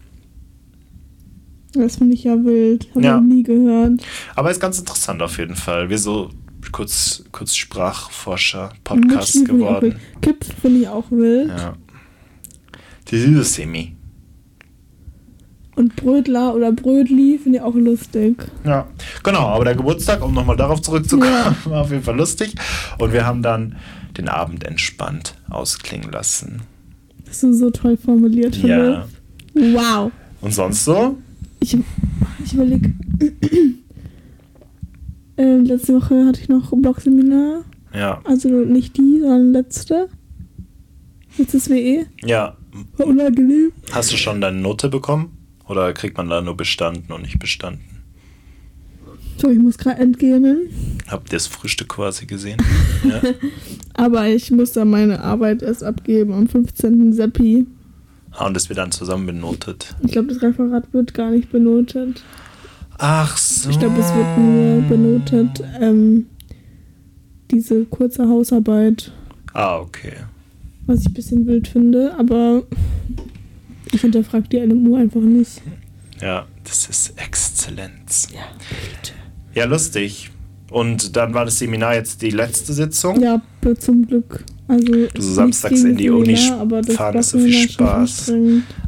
Das 1.74 1.96
finde 1.96 2.14
ich 2.14 2.24
ja 2.24 2.32
wild. 2.44 2.88
Habe 2.94 3.04
Ja. 3.04 3.18
ich 3.18 3.24
nie 3.24 3.42
gehört. 3.42 4.00
Aber 4.34 4.50
ist 4.50 4.60
ganz 4.60 4.78
interessant 4.78 5.20
auf 5.20 5.36
jeden 5.38 5.54
Fall. 5.56 5.90
Wir 5.90 5.98
so 5.98 6.30
kurz, 6.72 7.24
kurz 7.32 7.54
ich 9.42 9.42
auch 9.42 9.54
geworden. 9.58 9.96
Kipp 10.22 10.44
finde 10.60 10.80
ich 10.80 10.88
auch 10.88 11.10
wild. 11.10 11.48
Ja. 11.48 11.74
Die 13.10 13.18
süße 13.18 13.44
Semi. 13.44 13.94
Und 15.78 15.94
Brötler 15.94 16.56
oder 16.56 16.72
Brötli 16.72 17.38
finde 17.40 17.58
ich 17.58 17.62
auch 17.64 17.76
lustig. 17.76 18.44
Ja, 18.64 18.88
genau, 19.22 19.46
aber 19.46 19.64
der 19.64 19.76
Geburtstag, 19.76 20.24
um 20.24 20.34
nochmal 20.34 20.56
darauf 20.56 20.82
zurückzukommen, 20.82 21.30
Ja. 21.30 21.54
war 21.70 21.82
auf 21.82 21.92
jeden 21.92 22.02
Fall 22.02 22.16
lustig. 22.16 22.56
Und 22.98 23.12
wir 23.12 23.24
haben 23.24 23.42
dann 23.42 23.76
den 24.16 24.28
Abend 24.28 24.64
entspannt 24.64 25.36
ausklingen 25.48 26.10
lassen. 26.10 26.62
Das 27.26 27.44
ist 27.44 27.60
so 27.60 27.70
toll 27.70 27.96
formuliert, 27.96 28.56
Ja. 28.56 29.06
Philipp. 29.52 29.76
Wow. 29.76 30.10
Und 30.40 30.52
sonst 30.52 30.84
so? 30.84 31.16
Ich, 31.60 31.76
ich 32.44 32.54
überlege. 32.54 32.92
ähm, 35.36 35.64
letzte 35.64 35.94
Woche 35.94 36.26
hatte 36.26 36.40
ich 36.40 36.48
noch 36.48 36.72
Blogseminar. 36.72 37.62
Ja. 37.94 38.20
Also 38.24 38.48
nicht 38.48 38.96
die, 38.96 39.20
sondern 39.20 39.52
letzte. 39.52 40.08
Letztes 41.36 41.70
WE. 41.70 42.06
Ja. 42.24 42.56
War 42.96 43.06
unangenehm. 43.06 43.70
Hast 43.92 44.12
du 44.12 44.16
schon 44.16 44.40
deine 44.40 44.58
Note 44.58 44.88
bekommen? 44.88 45.37
Oder 45.68 45.92
kriegt 45.92 46.16
man 46.16 46.28
da 46.28 46.40
nur 46.40 46.56
bestanden 46.56 47.12
und 47.12 47.22
nicht 47.22 47.38
bestanden? 47.38 47.82
So, 49.36 49.50
ich 49.50 49.58
muss 49.58 49.78
gerade 49.78 50.00
entgehen. 50.00 50.70
Habt 51.06 51.28
ihr 51.32 51.36
das 51.36 51.46
Frühstück 51.46 51.90
quasi 51.90 52.26
gesehen? 52.26 52.58
ja. 53.04 53.20
Aber 53.94 54.26
ich 54.26 54.50
muss 54.50 54.72
da 54.72 54.84
meine 54.84 55.20
Arbeit 55.22 55.62
erst 55.62 55.84
abgeben 55.84 56.32
am 56.32 56.48
15. 56.48 57.12
Seppi. 57.12 57.66
Ah, 58.32 58.46
Und 58.46 58.54
das 58.54 58.68
wird 58.68 58.78
dann 58.78 58.90
zusammen 58.92 59.26
benotet. 59.26 59.94
Ich 60.04 60.12
glaube, 60.12 60.28
das 60.28 60.42
Referat 60.42 60.92
wird 60.92 61.14
gar 61.14 61.30
nicht 61.30 61.50
benotet. 61.52 62.22
Ach 62.98 63.36
so. 63.36 63.70
Ich 63.70 63.78
glaube, 63.78 64.00
es 64.00 64.12
wird 64.14 64.38
nur 64.38 64.82
benotet 64.82 65.62
ähm, 65.80 66.26
diese 67.50 67.84
kurze 67.84 68.28
Hausarbeit, 68.28 69.12
Ah, 69.54 69.78
okay. 69.78 70.12
was 70.86 71.00
ich 71.00 71.06
ein 71.06 71.14
bisschen 71.14 71.46
wild 71.46 71.68
finde. 71.68 72.14
Aber 72.18 72.64
ich 73.92 74.00
hinterfrage 74.00 74.48
die 74.48 74.58
LMU 74.58 74.96
einfach 74.96 75.20
nicht. 75.20 75.60
Ja, 76.20 76.46
das 76.64 76.88
ist 76.88 77.14
Exzellenz. 77.16 78.28
Ja, 78.32 78.40
bitte. 78.60 79.12
Ja, 79.54 79.64
lustig. 79.64 80.30
Und 80.70 81.16
dann 81.16 81.32
war 81.32 81.44
das 81.44 81.58
Seminar 81.58 81.94
jetzt 81.94 82.20
die 82.22 82.30
letzte 82.30 82.72
Sitzung. 82.72 83.22
Ja, 83.22 83.40
zum 83.78 84.06
Glück. 84.06 84.44
Also, 84.66 84.92
Du 85.14 85.22
so 85.22 85.32
samstags 85.32 85.82
in 85.82 85.96
die 85.96 86.10
Uni 86.10 86.38
aber 86.58 86.82
das 86.82 86.94
fahren 86.94 87.16
ist 87.16 87.30
so 87.30 87.38
viel 87.38 87.68
Spaß. 87.70 88.32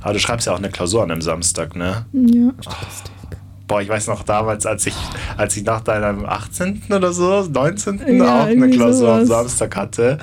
Aber 0.03 0.13
du 0.13 0.19
schreibst 0.19 0.47
ja 0.47 0.53
auch 0.53 0.59
eine 0.59 0.69
Klausur 0.69 1.03
an 1.03 1.09
dem 1.09 1.23
Samstag, 1.23 1.75
ne? 1.75 2.05
Ja, 2.13 2.53
Statistik. 2.61 3.13
Boah, 3.67 3.81
ich 3.81 3.89
weiß 3.89 4.09
noch 4.09 4.25
damals, 4.25 4.67
als 4.67 4.87
ich, 4.87 4.95
als 5.37 5.57
ich 5.57 5.65
nach 5.65 5.81
deinem 5.81 6.27
18. 6.27 6.83
oder 6.91 7.13
so, 7.13 7.43
19. 7.51 8.19
Ja, 8.19 8.43
auch 8.43 8.47
eine 8.47 8.69
Klausur 8.69 9.13
am 9.13 9.27
sowas. 9.27 9.29
Samstag 9.29 9.77
hatte. 9.77 10.19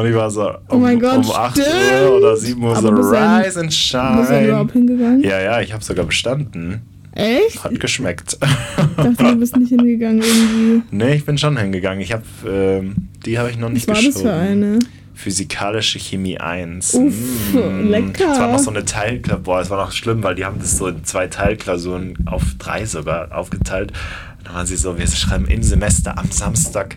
Und 0.00 0.06
ich 0.08 0.14
war 0.14 0.30
so 0.30 0.48
um, 0.48 0.56
Oh 0.70 0.76
mein 0.76 0.98
Gott, 1.00 1.16
um 1.18 1.30
8 1.30 1.52
stimmt. 1.58 1.68
Uhr 2.10 2.16
oder 2.18 2.36
7 2.36 2.62
Uhr 2.62 2.76
so 2.76 2.88
Aber 2.88 2.98
Rise 3.44 3.60
and 3.60 3.68
Bist 3.70 3.92
du 3.94 3.96
überhaupt 3.96 4.72
Shine. 4.72 4.86
hingegangen? 4.86 5.20
Ja, 5.22 5.40
ja, 5.40 5.60
ich 5.60 5.72
habe 5.72 5.82
sogar 5.84 6.04
bestanden. 6.04 6.82
Echt? 7.12 7.64
Hat 7.64 7.80
geschmeckt. 7.80 8.36
Ich 8.40 8.96
dachte, 8.96 9.32
du 9.32 9.36
bist 9.36 9.56
nicht 9.56 9.70
hingegangen 9.70 10.20
irgendwie. 10.22 10.82
nee, 10.90 11.14
ich 11.14 11.24
bin 11.24 11.38
schon 11.38 11.56
hingegangen. 11.56 12.00
Ich 12.02 12.12
habe, 12.12 12.24
ähm, 12.46 12.94
die 13.24 13.38
habe 13.38 13.48
ich 13.50 13.56
noch 13.56 13.68
Was 13.68 13.74
nicht 13.74 13.88
war 13.88 13.94
geschoben. 13.94 14.12
das 14.14 14.22
für 14.22 14.32
eine? 14.34 14.78
Physikalische 15.14 15.98
Chemie 15.98 16.36
1. 16.38 16.92
Uff, 16.94 17.14
Mm. 17.54 17.88
lecker. 17.88 18.32
Es 18.32 18.38
war 18.38 18.52
noch 18.52 18.58
so 18.58 18.68
eine 18.70 18.84
Teilklausur. 18.84 19.42
Boah, 19.44 19.60
es 19.62 19.70
war 19.70 19.82
noch 19.82 19.92
schlimm, 19.92 20.22
weil 20.22 20.34
die 20.34 20.44
haben 20.44 20.58
das 20.58 20.76
so 20.76 20.88
in 20.88 21.04
zwei 21.04 21.26
Teilklausuren 21.26 22.18
auf 22.26 22.42
drei 22.58 22.84
sogar 22.84 23.34
aufgeteilt. 23.34 23.92
Und 24.38 24.46
dann 24.48 24.54
waren 24.56 24.66
sie 24.66 24.76
so, 24.76 24.98
wir 24.98 25.06
schreiben 25.06 25.46
im 25.46 25.62
Semester 25.62 26.18
am 26.18 26.30
Samstag 26.30 26.96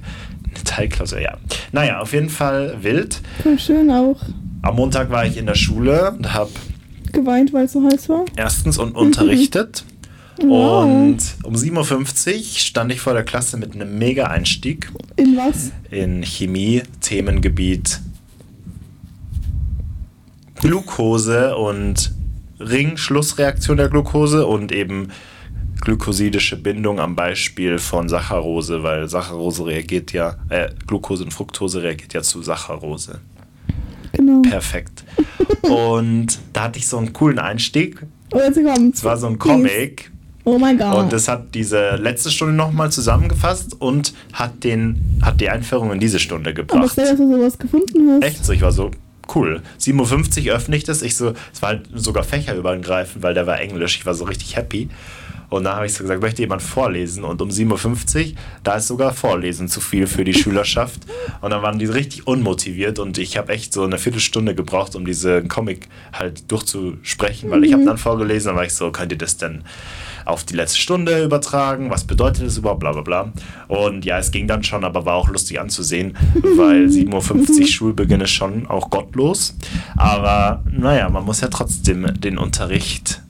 eine 0.56 0.63
Teilklausur. 0.63 1.20
Ja. 1.20 1.38
Naja, 1.72 2.00
auf 2.00 2.13
jeden 2.13 2.29
Fall 2.29 2.77
wild. 2.82 3.22
Voll 3.44 3.60
schön 3.60 3.89
auch. 3.91 4.20
Am 4.62 4.75
Montag 4.75 5.10
war 5.10 5.25
ich 5.25 5.38
in 5.38 5.46
der 5.46 5.56
Schule 5.56 6.12
und 6.12 6.34
habe 6.34 6.51
Geweint, 7.12 7.53
weil 7.53 7.65
es 7.65 7.72
so 7.74 7.84
heiß 7.84 8.10
war. 8.10 8.25
erstens 8.36 8.77
und 8.77 8.96
unterrichtet. 8.96 9.84
Wow. 10.41 10.86
Und 10.86 11.18
um 11.44 11.53
7.50 11.53 12.38
Uhr 12.38 12.44
stand 12.60 12.94
ich 12.94 13.01
vor 13.01 13.12
der 13.12 13.24
Klasse 13.24 13.58
mit 13.58 13.75
einem 13.75 13.98
Mega-Einstieg 13.98 14.89
In 15.18 15.36
was? 15.36 15.74
in 15.91 16.24
Chemie, 16.24 16.82
Themengebiet 17.01 18.00
Glucose 20.62 21.56
und 21.58 22.13
Ring-Schlussreaktion 22.60 23.75
der 23.77 23.89
Glucose 23.89 24.46
und 24.46 24.72
eben 24.72 25.10
glykosidische 25.81 26.57
Bindung 26.57 27.00
am 27.00 27.15
Beispiel 27.15 27.77
von 27.79 28.09
Saccharose, 28.09 28.83
weil 28.83 29.07
Saccharose 29.07 29.65
reagiert 29.65 30.12
ja, 30.13 30.36
äh, 30.50 30.69
Glucose 30.88 31.24
und 31.24 31.33
Fructose 31.33 31.81
reagiert 31.83 32.13
ja 32.13 32.21
zu 32.21 32.41
Saccharose. 32.41 33.19
Genau. 34.12 34.41
Perfekt. 34.41 35.03
Und 35.62 36.39
da 36.53 36.63
hatte 36.63 36.79
ich 36.79 36.88
so 36.88 36.98
einen 36.98 37.13
coolen 37.13 37.39
Einstieg. 37.39 38.05
Oh, 38.33 38.39
jetzt 38.39 38.55
kommt's. 38.63 39.00
Es 39.00 39.03
war 39.03 39.17
so 39.17 39.27
ein 39.27 39.39
Comic 39.39 40.12
Oh 40.45 40.57
mein 40.57 40.77
Gott. 40.77 40.95
und 40.98 41.13
das 41.13 41.27
hat 41.27 41.53
diese 41.53 41.95
letzte 41.98 42.31
Stunde 42.31 42.53
nochmal 42.55 42.91
zusammengefasst 42.91 43.79
und 43.79 44.13
hat, 44.33 44.63
den, 44.63 45.19
hat 45.21 45.41
die 45.41 45.50
Einführung 45.50 45.91
in 45.91 46.00
diese 46.00 46.17
Stunde 46.17 46.50
Aber 46.50 46.55
gebracht. 46.63 46.89
stell, 46.93 47.05
dass 47.05 47.17
du 47.17 47.31
sowas 47.31 47.57
gefunden 47.57 48.09
hast. 48.09 48.24
Echt 48.24 48.45
so, 48.45 48.53
ich 48.53 48.62
war 48.62 48.71
so, 48.71 48.89
cool. 49.36 49.62
7.50 49.79 50.48
Uhr 50.48 50.55
öffne 50.55 50.75
ich 50.75 50.83
das. 50.86 51.01
Ich 51.01 51.15
so, 51.15 51.33
es 51.53 51.62
war 51.62 51.69
halt 51.69 51.88
sogar 51.93 52.24
fächerübergreifend, 52.24 53.21
weil 53.21 53.33
der 53.33 53.45
war 53.45 53.59
Englisch. 53.59 53.98
Ich 53.98 54.05
war 54.05 54.13
so 54.15 54.25
richtig 54.25 54.55
happy. 54.55 54.89
Und 55.50 55.63
dann 55.63 55.75
habe 55.75 55.86
ich 55.86 55.94
so 55.94 56.03
gesagt, 56.03 56.22
möchte 56.22 56.41
jemand 56.41 56.62
vorlesen? 56.62 57.24
Und 57.24 57.41
um 57.41 57.50
7.50 57.50 58.32
Uhr, 58.32 58.38
da 58.63 58.75
ist 58.75 58.88
sogar 58.88 59.13
Vorlesen 59.13 59.68
zu 59.68 59.82
viel 59.82 60.08
für 60.08 60.24
die 60.24 60.34
Schülerschaft. 60.39 61.01
Und 61.41 61.51
dann 61.51 61.62
waren 61.62 61.79
die 61.79 61.86
richtig 61.86 62.27
unmotiviert 62.27 63.00
und 63.00 63.18
ich 63.18 63.38
habe 63.38 63.53
echt 63.53 63.74
so 63.74 63.84
eine 63.84 63.98
Viertelstunde 63.98 64.56
gebraucht, 64.56 64.96
um 64.96 65.06
diesen 65.06 65.48
Comic 65.48 65.88
halt 66.13 66.51
durchzusprechen, 66.51 67.50
weil 67.50 67.63
ich 67.63 67.74
habe 67.74 67.86
dann 67.86 67.98
vorgelesen, 67.98 68.50
dann 68.50 68.56
war 68.56 68.65
ich 68.65 68.74
so, 68.74 68.91
könnt 68.91 69.12
ihr 69.12 69.18
das 69.18 69.38
denn 69.38 69.63
auf 70.25 70.44
die 70.44 70.53
letzte 70.53 70.77
Stunde 70.77 71.24
übertragen? 71.24 71.89
Was 71.89 72.03
bedeutet 72.03 72.46
das 72.46 72.58
überhaupt? 72.58 72.79
Bla 72.79 72.91
bla 72.91 73.01
bla. 73.01 73.34
Und 73.68 74.06
ja, 74.06 74.20
es 74.20 74.32
ging 74.32 74.48
dann 74.48 74.63
schon, 74.63 74.84
aber 74.84 75.06
war 75.06 75.15
auch 75.15 75.29
lustig 75.29 75.60
anzusehen, 75.60 76.15
weil 76.56 76.86
7.50 76.86 77.62
Uhr 77.62 77.68
Schulbeginn 77.68 78.22
ist 78.22 78.32
schon 78.32 78.68
auch 78.68 78.89
gottlos. 78.89 79.56
Aber 79.98 80.63
naja, 80.70 81.10
man 81.10 81.25
muss 81.25 81.41
ja 81.41 81.48
trotzdem 81.48 82.13
den 82.20 82.38
Unterricht 82.38 83.22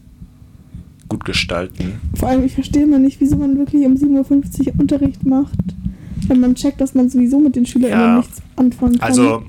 gut 1.09 1.25
gestalten. 1.25 1.99
Vor 2.15 2.29
allem, 2.29 2.43
ich 2.45 2.53
verstehe 2.53 2.85
mal 2.87 2.99
nicht, 2.99 3.19
wieso 3.19 3.35
man 3.35 3.57
wirklich 3.57 3.85
um 3.85 3.93
7.50 3.95 4.67
Uhr 4.67 4.73
Unterricht 4.79 5.25
macht, 5.25 5.57
wenn 6.27 6.39
man 6.39 6.55
checkt, 6.55 6.79
dass 6.79 6.93
man 6.93 7.09
sowieso 7.09 7.39
mit 7.39 7.55
den 7.55 7.65
SchülerInnen 7.65 7.99
Ja. 7.99 8.17
nichts 8.17 8.41
anfangen 8.55 8.93
kann. 8.99 9.07
Also, 9.07 9.43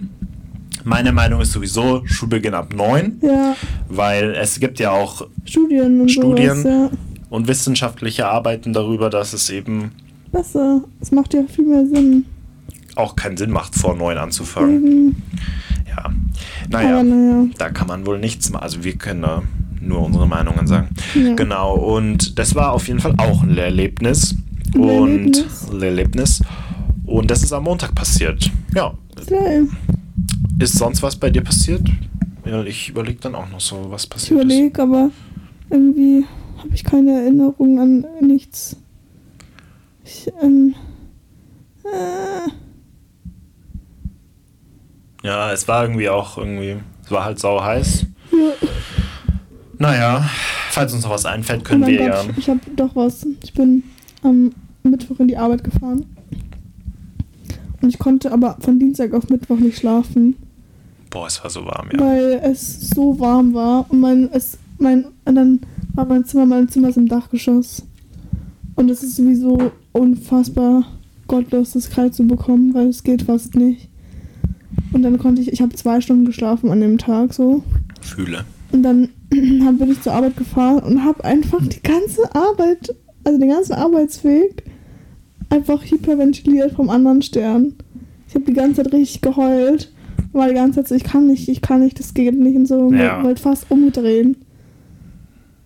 meine 0.84 1.12
Meinung 1.12 1.40
ist 1.42 1.52
sowieso 1.52 2.02
Schulbeginn 2.06 2.54
ab 2.54 2.74
9, 2.74 3.18
Ja, 3.22 3.54
weil 3.88 4.30
es 4.34 4.58
gibt 4.58 4.78
ja 4.80 4.90
auch 4.90 5.26
Studien 5.44 6.00
und 6.00 6.08
Studien. 6.10 6.62
sowas, 6.62 6.64
ja. 6.64 6.90
und 7.28 7.46
wissenschaftliche 7.48 8.26
Arbeiten 8.26 8.72
darüber, 8.72 9.10
dass 9.10 9.32
es 9.34 9.50
eben 9.50 9.92
Besser. 10.32 10.82
Es 11.00 11.10
macht 11.12 11.34
ja 11.34 11.42
viel 11.54 11.66
mehr 11.66 11.84
Sinn. 11.86 12.24
auch 12.96 13.16
keinen 13.16 13.36
Sinn 13.36 13.50
macht, 13.50 13.74
vor 13.74 13.96
9 13.96 14.16
anzufangen. 14.16 14.76
Eben. 14.76 15.22
Ja, 15.88 16.08
naja, 16.70 17.02
naja. 17.02 17.46
da 17.58 17.68
kann 17.70 17.88
man 17.88 18.06
wohl 18.06 18.18
nichts 18.20 18.48
machen. 18.50 18.62
Also 18.62 18.84
wir 18.84 18.94
können 18.94 19.22
da 19.22 19.42
nur 19.80 20.00
unsere 20.04 20.26
Meinungen 20.28 20.66
sagen. 20.66 20.88
Ja. 21.14 21.34
Genau, 21.34 21.74
und 21.74 22.38
das 22.38 22.54
war 22.54 22.72
auf 22.72 22.86
jeden 22.88 23.00
Fall 23.00 23.14
auch 23.18 23.42
ein 23.42 23.56
Erlebnis. 23.56 24.36
Und 24.76 25.44
Erlebnis. 25.82 26.42
Und 27.04 27.30
das 27.30 27.42
ist 27.42 27.52
am 27.52 27.64
Montag 27.64 27.94
passiert. 27.94 28.50
Ja. 28.74 28.92
Geil. 29.26 29.66
Ist 30.58 30.76
sonst 30.78 31.02
was 31.02 31.16
bei 31.16 31.30
dir 31.30 31.42
passiert? 31.42 31.82
Ja, 32.44 32.62
ich 32.64 32.88
überlege 32.88 33.18
dann 33.20 33.34
auch 33.34 33.48
noch 33.50 33.60
so, 33.60 33.86
was 33.90 34.04
Ich 34.04 34.10
passiert 34.10 34.38
ist. 34.40 34.44
überlege, 34.44 34.82
aber 34.82 35.10
irgendwie 35.70 36.24
habe 36.58 36.68
ich 36.74 36.84
keine 36.84 37.12
Erinnerung 37.22 37.78
an 37.80 38.04
nichts. 38.20 38.76
Ich, 40.04 40.30
ähm. 40.42 40.74
Äh, 41.84 42.50
Ja, 45.22 45.52
es 45.52 45.68
war 45.68 45.82
irgendwie 45.84 46.08
auch 46.08 46.38
irgendwie, 46.38 46.76
es 47.04 47.10
war 47.10 47.24
halt 47.24 47.38
sau 47.38 47.62
heiß. 47.62 48.06
ja. 48.32 48.38
Naja, 49.80 50.28
falls 50.70 50.92
uns 50.92 51.04
noch 51.04 51.10
was 51.10 51.24
einfällt, 51.24 51.62
Oh 51.62 51.64
können 51.64 51.80
mein 51.80 51.90
wir 51.90 51.98
Gott, 51.98 52.26
ja. 52.26 52.34
ich 52.36 52.48
habe 52.48 52.60
doch 52.76 52.94
was. 52.94 53.26
Ich 53.42 53.54
bin 53.54 53.82
am 54.22 54.52
Mittwoch 54.82 55.18
in 55.20 55.28
die 55.28 55.36
Arbeit 55.36 55.64
gefahren. 55.64 56.04
Und 57.80 57.88
ich 57.88 57.98
konnte 57.98 58.30
aber 58.30 58.58
von 58.60 58.78
Dienstag 58.78 59.14
auf 59.14 59.28
Mittwoch 59.30 59.58
nicht 59.58 59.78
schlafen, 59.78 60.36
Boah, 61.10 61.26
es 61.26 61.42
war 61.42 61.50
so 61.50 61.64
warm, 61.64 61.88
ja. 61.92 61.98
weil 61.98 62.40
es 62.44 62.90
so 62.90 63.18
warm 63.18 63.52
war. 63.52 63.90
Und 63.90 64.00
mein, 64.00 64.30
es, 64.32 64.58
mein, 64.78 65.06
und 65.24 65.34
dann 65.34 65.60
war 65.94 66.04
mein 66.04 66.24
Zimmer, 66.24 66.46
mein 66.46 66.68
Zimmer 66.68 66.90
ist 66.90 66.98
im 66.98 67.08
Dachgeschoss. 67.08 67.82
Und 68.76 68.90
es 68.90 69.02
ist 69.02 69.16
sowieso 69.16 69.72
unfassbar 69.92 70.84
gottlos, 71.26 71.72
das 71.72 71.90
kalt 71.90 72.14
zu 72.14 72.26
bekommen, 72.26 72.74
weil 72.74 72.88
es 72.88 73.02
geht 73.02 73.22
fast 73.22 73.56
nicht. 73.56 73.88
Und 74.92 75.02
dann 75.02 75.18
konnte 75.18 75.42
ich, 75.42 75.52
ich 75.52 75.60
habe 75.60 75.74
zwei 75.74 76.00
Stunden 76.00 76.24
geschlafen 76.24 76.70
an 76.70 76.80
dem 76.80 76.96
Tag 76.96 77.34
so. 77.34 77.64
Fühle. 78.00 78.44
Und 78.72 78.82
dann 78.82 79.08
hab- 79.64 79.78
bin 79.78 79.90
ich 79.90 80.00
zur 80.02 80.12
Arbeit 80.12 80.36
gefahren 80.36 80.82
und 80.84 81.04
habe 81.04 81.24
einfach 81.24 81.60
die 81.66 81.82
ganze 81.82 82.34
Arbeit, 82.34 82.94
also 83.24 83.38
den 83.38 83.48
ganzen 83.50 83.72
Arbeitsweg, 83.74 84.64
einfach 85.48 85.82
hyperventiliert 85.84 86.72
vom 86.72 86.90
anderen 86.90 87.22
Stern. 87.22 87.74
Ich 88.28 88.34
habe 88.34 88.44
die 88.44 88.52
ganze 88.52 88.82
Zeit 88.82 88.92
richtig 88.92 89.20
geheult. 89.22 89.92
War 90.32 90.46
die 90.48 90.54
ganze 90.54 90.80
Zeit 90.80 90.88
so, 90.88 90.94
ich 90.94 91.02
kann 91.02 91.26
nicht, 91.26 91.48
ich 91.48 91.60
kann 91.60 91.80
nicht, 91.80 91.98
das 91.98 92.14
geht 92.14 92.38
nicht 92.38 92.54
und 92.54 92.66
so. 92.66 92.92
Ja. 92.92 93.22
Wollte 93.24 93.42
fast 93.42 93.68
umdrehen. 93.70 94.36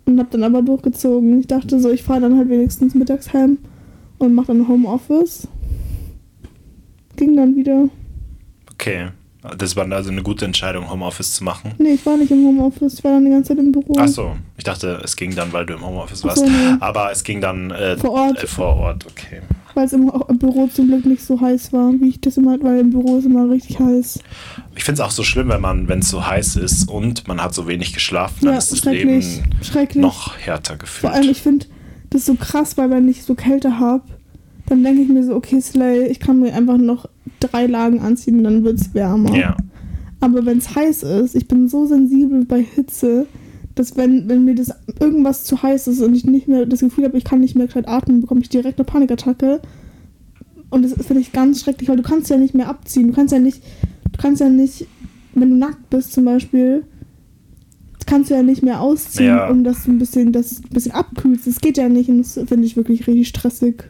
Und 0.07 0.19
hab 0.19 0.31
dann 0.31 0.43
aber 0.45 0.63
durchgezogen. 0.63 1.39
Ich 1.41 1.47
dachte 1.47 1.79
so, 1.81 1.91
ich 1.91 2.03
fahre 2.03 2.23
dann 2.23 2.39
halt 2.39 2.49
wenigstens 2.49 2.95
mittags 2.95 3.33
heim 3.35 3.59
und 4.19 4.33
mache 4.35 4.49
dann 4.49 4.67
Homeoffice. 4.69 5.49
Ging 7.17 7.37
dann 7.37 7.57
wieder. 7.57 7.89
Okay. 8.73 9.09
Das 9.59 9.77
war 9.77 9.91
also 9.93 10.11
eine 10.11 10.23
gute 10.23 10.47
Entscheidung, 10.47 10.91
Homeoffice 10.91 11.35
zu 11.35 11.45
machen. 11.45 11.73
Nee, 11.79 11.91
ich 11.95 12.07
war 12.07 12.17
nicht 12.17 12.31
im 12.31 12.47
Homeoffice, 12.47 12.95
ich 12.95 13.05
war 13.05 13.13
dann 13.13 13.25
die 13.27 13.31
ganze 13.31 13.49
Zeit 13.49 13.59
im 13.59 13.73
Büro. 13.73 13.95
Ach 13.99 14.09
so, 14.09 14.37
ich 14.57 14.65
dachte, 14.65 15.01
es 15.05 15.17
ging 15.17 15.35
dann, 15.35 15.53
weil 15.53 15.67
du 15.67 15.75
im 15.75 15.85
Homeoffice 15.85 16.23
Ach 16.23 16.29
warst. 16.29 16.39
so, 16.39 16.47
nee. 16.47 16.77
Aber 16.81 17.11
es 17.13 17.23
ging 17.25 17.43
dann 17.43 17.71
äh, 17.71 17.97
Vor 17.99 18.13
Ort. 18.13 18.43
Äh, 18.43 18.47
vor 18.47 18.77
Ort, 18.77 19.07
okay. 19.07 19.43
Weil 19.75 19.87
es 19.87 19.93
im 19.93 20.11
Büro 20.39 20.69
zum 20.69 20.87
Glück 20.87 21.05
nicht 21.05 21.23
so 21.23 21.39
heiß 21.41 21.73
war, 21.73 21.93
wie 22.01 22.09
ich 22.09 22.21
das 22.21 22.37
immer, 22.39 22.57
weil 22.63 22.79
im 22.79 22.91
Büro 22.91 23.19
ist 23.19 23.27
immer 23.27 23.51
richtig 23.51 23.79
heiß. 23.81 24.21
Ich 24.77 24.85
finde 24.85 25.03
es 25.03 25.07
auch 25.07 25.11
so 25.11 25.25
schlimm, 25.25 25.49
wenn 25.49 25.61
man, 25.61 25.89
wenn 25.89 25.99
es 25.99 26.09
so 26.09 26.27
heiß 26.27 26.57
ist 26.57 26.89
und 26.89 27.29
man 27.29 27.43
hat 27.43 27.55
so 27.55 27.67
wenig 27.69 27.93
geschlafen, 27.93 28.37
dann 28.43 28.53
Ja, 28.53 28.59
ist 28.59 28.73
das 28.73 28.79
schrecklich. 28.79 29.43
Leben 29.75 30.01
noch 30.01 30.39
härter 30.39 30.77
gefühlt. 30.77 31.13
Vor 31.13 31.21
allem, 31.21 31.29
ich 31.29 31.43
finde 31.43 31.67
das 32.11 32.25
so 32.25 32.35
krass, 32.35 32.79
weil 32.79 32.89
wenn 32.91 33.09
ich 33.09 33.25
so 33.25 33.35
Kälte 33.35 33.79
habe, 33.81 34.05
dann 34.67 34.83
denke 34.83 35.03
ich 35.03 35.09
mir 35.09 35.25
so, 35.25 35.35
okay, 35.35 35.61
Slay, 35.61 36.07
ich 36.07 36.21
kann 36.21 36.41
mir 36.41 36.55
einfach 36.55 36.79
noch 36.79 37.09
drei 37.41 37.67
Lagen 37.67 38.01
anziehen 38.01 38.39
und 38.39 38.45
dann 38.45 38.65
wird 38.65 38.81
es 38.81 38.95
wärmer. 38.95 39.37
ja, 39.37 39.57
Aber 40.21 40.47
wenn 40.47 40.59
es 40.59 40.75
heiß 40.75 41.03
ist, 41.03 41.35
ich 41.35 41.49
bin 41.49 41.69
so 41.69 41.87
sensibel 41.87 42.45
bei 42.45 42.63
Hitze, 42.63 43.27
dass 43.75 43.97
wenn, 43.97 44.29
wenn 44.29 44.45
mir 44.45 44.55
das 44.55 44.73
irgendwas 45.01 45.45
zu 45.45 45.63
heiß 45.63 45.89
ist 45.89 46.01
und 46.01 46.15
ich 46.15 46.25
nicht 46.25 46.49
mehr 46.49 46.65
das 46.65 46.81
Gefühl 46.81 47.05
habe, 47.05 47.19
ich 47.19 47.25
kann 47.25 47.41
nicht 47.41 47.57
mehr 47.57 47.67
gescheit 47.67 47.89
atmen, 47.89 48.21
bekomme 48.21 48.41
ich 48.41 48.49
direkt 48.49 48.79
eine 48.79 48.85
Panikattacke. 48.85 49.61
Und 50.71 50.83
das 50.83 50.93
finde 51.07 51.21
ich 51.21 51.33
ganz 51.33 51.61
schrecklich, 51.61 51.89
weil 51.89 51.97
du 51.97 52.03
kannst 52.03 52.31
ja 52.31 52.37
nicht 52.37 52.55
mehr 52.55 52.69
abziehen. 52.69 53.09
Du 53.09 53.13
kannst 53.13 53.33
ja 53.33 53.39
nicht, 53.39 53.63
du 54.13 54.19
kannst 54.19 54.41
ja 54.41 54.49
nicht, 54.49 54.87
wenn 55.35 55.51
du 55.51 55.57
nackt 55.57 55.91
bist 55.91 56.13
zum 56.13 56.25
Beispiel, 56.25 56.85
kannst 58.07 58.31
du 58.31 58.35
ja 58.35 58.43
nicht 58.43 58.63
mehr 58.63 58.81
ausziehen, 58.81 59.27
Ja. 59.27 59.49
um 59.49 59.65
das 59.65 59.87
ein 59.87 59.99
bisschen, 59.99 60.33
das 60.33 60.59
ein 60.59 60.69
bisschen 60.71 60.93
abkühlst. 60.93 61.47
Das 61.47 61.61
geht 61.61 61.77
ja 61.77 61.89
nicht 61.89 62.09
und 62.09 62.19
das 62.19 62.35
finde 62.35 62.65
ich 62.67 62.77
wirklich 62.77 63.07
richtig 63.07 63.29
stressig. 63.29 63.85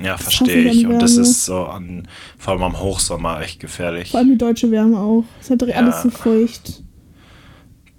ja, 0.00 0.16
verstehe 0.16 0.70
ich 0.70 0.86
Und 0.86 0.98
das 1.00 1.16
ist 1.16 1.44
so 1.44 1.64
an, 1.64 2.06
vor 2.38 2.54
allem 2.54 2.62
am 2.62 2.80
Hochsommer 2.80 3.40
echt 3.42 3.60
gefährlich. 3.60 4.10
Vor 4.12 4.20
allem 4.20 4.30
die 4.30 4.38
deutsche 4.38 4.70
Wärme 4.70 4.98
auch. 4.98 5.24
Es 5.40 5.50
hat 5.50 5.62
alles 5.62 5.74
Ja. 5.96 6.02
so 6.02 6.10
feucht. 6.10 6.82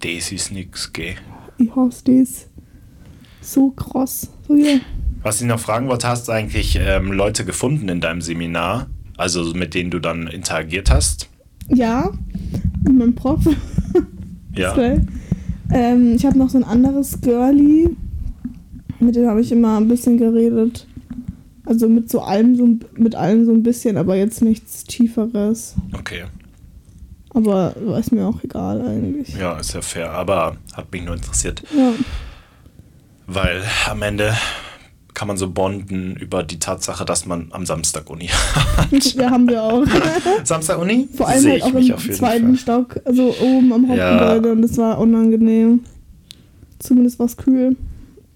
Das 0.01 0.31
ist 0.31 0.51
nix, 0.51 0.93
gell. 0.93 1.15
Ich 1.57 1.75
hasse 1.75 2.03
das. 2.05 2.47
So 3.41 3.71
krass. 3.71 4.29
So 4.47 4.55
hier. 4.55 4.79
Was 5.23 5.41
ich 5.41 5.47
noch 5.47 5.59
fragen 5.59 5.87
wollte, 5.89 6.07
hast 6.07 6.27
du 6.27 6.31
eigentlich 6.31 6.77
ähm, 6.81 7.11
Leute 7.11 7.43
gefunden 7.43 7.89
in 7.89 7.99
deinem 7.99 8.21
Seminar? 8.21 8.87
Also 9.17 9.43
mit 9.53 9.73
denen 9.73 9.91
du 9.91 9.99
dann 9.99 10.27
interagiert 10.27 10.89
hast? 10.89 11.27
Ja, 11.67 12.11
mit 12.83 12.97
meinem 12.97 13.13
Prof. 13.15 13.41
Ja. 14.55 14.73
Ähm, 15.71 16.15
ich 16.15 16.25
habe 16.25 16.37
noch 16.37 16.49
so 16.49 16.57
ein 16.57 16.63
anderes 16.63 17.19
Girlie. 17.21 17.89
Mit 18.99 19.15
dem 19.15 19.27
habe 19.27 19.41
ich 19.41 19.51
immer 19.51 19.77
ein 19.77 19.87
bisschen 19.87 20.17
geredet. 20.17 20.85
Also 21.65 21.87
mit 21.87 22.09
so 22.09 22.21
allem 22.21 22.55
so 22.55 22.65
ein- 22.65 22.83
mit 22.95 23.15
allem 23.15 23.45
so 23.45 23.51
ein 23.53 23.61
bisschen, 23.63 23.97
aber 23.97 24.15
jetzt 24.15 24.41
nichts 24.41 24.83
Tieferes. 24.83 25.75
Okay. 25.93 26.23
Aber 27.33 27.75
ist 27.99 28.11
mir 28.11 28.25
auch 28.27 28.43
egal 28.43 28.81
eigentlich. 28.81 29.35
Ja, 29.37 29.57
ist 29.59 29.73
ja 29.73 29.81
fair. 29.81 30.11
Aber 30.11 30.57
hat 30.73 30.91
mich 30.91 31.03
nur 31.05 31.13
interessiert, 31.15 31.61
Ja. 31.77 31.91
weil 33.27 33.61
am 33.87 34.01
Ende 34.01 34.33
kann 35.19 35.27
man 35.27 35.35
so 35.35 35.49
bonden 35.49 36.15
über 36.15 36.43
die 36.43 36.59
Tatsache, 36.59 37.03
dass 37.03 37.25
man 37.25 37.47
am 37.51 37.65
Samstag 37.65 38.09
Uni 38.09 38.27
hat. 38.27 38.89
ja, 39.15 39.29
haben 39.29 39.49
wir 39.49 39.61
auch. 39.61 39.83
Samstag 40.45 40.79
Uni? 40.79 41.09
Vor 41.13 41.27
allem 41.27 41.43
halt 41.45 41.57
ich 41.57 41.93
auch 41.93 42.05
im 42.05 42.13
zweiten. 42.13 42.55
Stock, 42.55 43.01
also 43.03 43.35
oben 43.41 43.73
am 43.73 43.93
Ja. 43.93 44.11
Hauptgebäude 44.11 44.51
und 44.53 44.61
das 44.61 44.77
war 44.77 44.97
unangenehm. 44.97 45.81
Zumindest 46.79 47.19
war 47.19 47.25
es 47.25 47.35
kühl. 47.35 47.75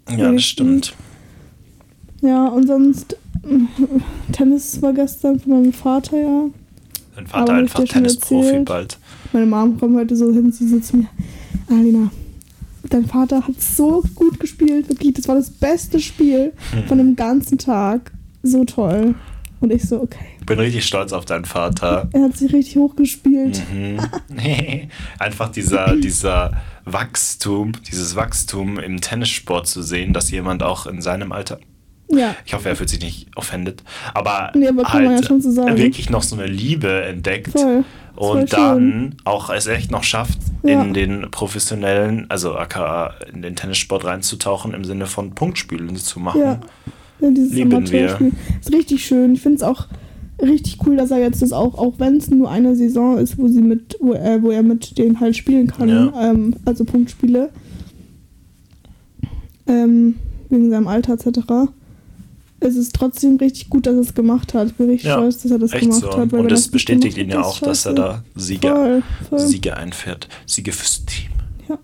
Ja, 0.09 0.29
das 0.29 0.43
stimmt. 0.43 0.93
Ja, 2.21 2.47
und 2.47 2.67
sonst 2.67 3.15
Tennis 4.33 4.81
war 4.81 4.91
gestern 4.91 5.39
von 5.39 5.53
meinem 5.53 5.71
Vater, 5.71 6.19
ja. 6.19 6.45
Dein 7.15 7.27
Vater 7.27 7.43
Aber 7.43 7.53
einfach 7.53 7.85
Tennisprofi 7.85 8.59
bald. 8.65 8.97
Meine 9.31 9.45
Mom 9.45 9.79
kommt 9.79 9.95
heute 9.95 10.17
so 10.17 10.33
hin, 10.33 10.51
sie 10.51 10.81
zu 10.81 10.97
mir, 10.97 11.07
Alina, 11.69 12.11
dein 12.89 13.05
Vater 13.05 13.47
hat 13.47 13.61
so 13.61 14.03
gut 14.15 14.39
gespielt, 14.39 14.89
wirklich, 14.89 15.13
das 15.13 15.27
war 15.27 15.35
das 15.35 15.49
beste 15.49 15.99
Spiel 15.99 16.53
von 16.87 16.97
dem 16.97 17.15
ganzen 17.15 17.57
Tag. 17.57 18.11
So 18.43 18.63
toll. 18.65 19.15
Und 19.61 19.71
ich 19.71 19.83
so, 19.87 20.01
okay. 20.01 20.25
Bin 20.45 20.59
richtig 20.59 20.85
stolz 20.85 21.13
auf 21.13 21.23
deinen 21.23 21.45
Vater. 21.45 22.09
Er 22.11 22.23
hat 22.23 22.35
sich 22.35 22.51
richtig 22.51 22.75
hochgespielt. 22.75 23.61
Mhm. 23.73 23.97
Einfach 25.19 25.49
dieser, 25.49 25.95
dieser 25.95 26.61
Wachstum, 26.83 27.71
dieses 27.89 28.17
Wachstum 28.17 28.77
im 28.77 28.99
Tennissport 28.99 29.67
zu 29.67 29.81
sehen, 29.81 30.11
dass 30.11 30.29
jemand 30.31 30.63
auch 30.63 30.85
in 30.85 31.01
seinem 31.01 31.31
Alter, 31.31 31.59
Ja. 32.09 32.35
ich 32.45 32.53
hoffe, 32.53 32.67
er 32.67 32.75
fühlt 32.75 32.89
sich 32.89 32.99
nicht 32.99 33.27
offended, 33.37 33.83
aber, 34.13 34.51
Nee, 34.53 34.67
aber 34.67 34.83
halt 34.91 35.09
ja 35.21 35.23
schon 35.25 35.41
so 35.41 35.49
sagen. 35.51 35.77
wirklich 35.77 36.09
noch 36.09 36.23
so 36.23 36.35
eine 36.35 36.45
Liebe 36.47 37.03
entdeckt 37.05 37.51
Voll. 37.51 37.85
Und 38.15 38.53
dann 38.53 39.15
auch 39.23 39.49
es 39.49 39.65
echt 39.67 39.89
noch 39.91 40.03
schafft, 40.03 40.37
Ja. 40.63 40.81
in 40.83 40.93
den 40.93 41.31
professionellen, 41.31 42.25
also 42.29 42.55
aka 42.55 43.13
in 43.33 43.41
den 43.41 43.55
Tennissport 43.55 44.05
reinzutauchen, 44.05 44.73
im 44.73 44.85
Sinne 44.85 45.07
von 45.07 45.31
Punktspielen 45.33 45.95
zu 45.95 46.19
machen. 46.19 46.41
Ja. 46.41 46.59
ja 47.19 47.31
dieses 47.31 47.53
Lieben 47.53 47.73
Amateurspiel. 47.73 48.31
Ist 48.59 48.71
richtig 48.71 49.05
schön. 49.05 49.33
Ich 49.33 49.41
finde 49.41 49.57
es 49.57 49.63
auch 49.63 49.87
richtig 50.41 50.77
cool, 50.85 50.95
dass 50.95 51.09
er 51.11 51.19
jetzt 51.19 51.41
das 51.41 51.53
auch, 51.53 51.75
auch 51.77 51.93
wenn 51.97 52.17
es 52.17 52.29
nur 52.29 52.49
eine 52.51 52.75
Saison 52.75 53.17
ist, 53.17 53.37
wo 53.37 53.47
sie 53.47 53.61
mit, 53.61 53.97
wo 53.99 54.13
er, 54.13 54.41
wo 54.43 54.51
er 54.51 54.61
mit 54.63 54.97
denen 54.97 55.19
halt 55.19 55.35
spielen 55.35 55.67
kann, 55.67 55.89
Ja. 55.89 56.31
ähm, 56.31 56.55
also 56.65 56.85
Punktspiele. 56.85 57.49
Ähm, 59.67 60.15
wegen 60.49 60.69
seinem 60.69 60.87
Alter 60.87 61.13
etc. 61.13 61.39
Es 62.63 62.75
ist 62.75 62.95
trotzdem 62.95 63.37
richtig 63.37 63.69
gut, 63.69 63.85
dass 63.85 63.95
er 63.95 64.01
es 64.01 64.13
gemacht 64.13 64.53
hat. 64.53 64.67
Ich 64.67 64.75
bin 64.75 64.89
richtig 64.89 65.07
Ja, 65.09 65.15
stolz, 65.15 65.41
dass 65.41 65.51
er 65.51 65.59
das 65.59 65.71
gemacht 65.71 66.01
so. 66.01 66.17
hat. 66.17 66.33
Und 66.33 66.49
das 66.51 66.67
bestätigt 66.69 67.17
ihn 67.17 67.29
ja 67.29 67.41
auch, 67.41 67.55
ist 67.55 67.65
dass 67.65 67.85
er 67.85 67.91
scheiße. 67.91 67.95
da 67.95 68.23
Siege, 68.35 68.67
Voll, 68.69 69.03
voll. 69.29 69.39
Siege 69.39 69.75
einfährt. 69.77 70.27
Siege 70.45 70.71
fürs 70.71 71.05
Team. 71.05 71.31
Ja. 71.67 71.77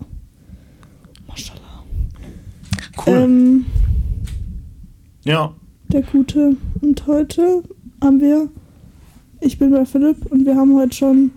Maschallah. 1.27 1.83
Cool. 3.05 3.13
Ähm, 3.13 3.65
ja. 5.25 5.53
der 5.89 6.01
Gute. 6.03 6.55
Und 6.81 7.05
heute 7.07 7.63
haben 8.01 8.21
wir, 8.21 8.47
ich 9.41 9.59
bin 9.59 9.71
bei 9.71 9.85
Philipp 9.85 10.25
und 10.31 10.45
wir 10.45 10.55
haben 10.55 10.75
heute 10.75 10.95
schon 10.95 11.31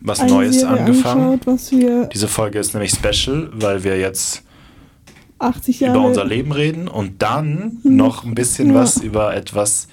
Was 0.00 0.20
Neues 0.26 0.64
angefangen. 0.64 1.38
Diese 2.12 2.28
Folge 2.28 2.58
ist 2.58 2.74
nämlich 2.74 2.90
special, 2.92 3.50
weil 3.54 3.84
wir 3.84 3.98
jetzt 3.98 4.41
80 5.42 5.80
Jahre 5.80 5.98
über 5.98 6.06
unser 6.06 6.24
Leben 6.24 6.52
reden 6.52 6.88
und 6.88 7.22
dann 7.22 7.78
Mhm. 7.82 7.96
noch 7.96 8.24
ein 8.24 8.34
bisschen 8.34 8.68
Ja. 8.68 8.74
was 8.76 8.98
über 9.02 9.34
etwas, 9.34 9.88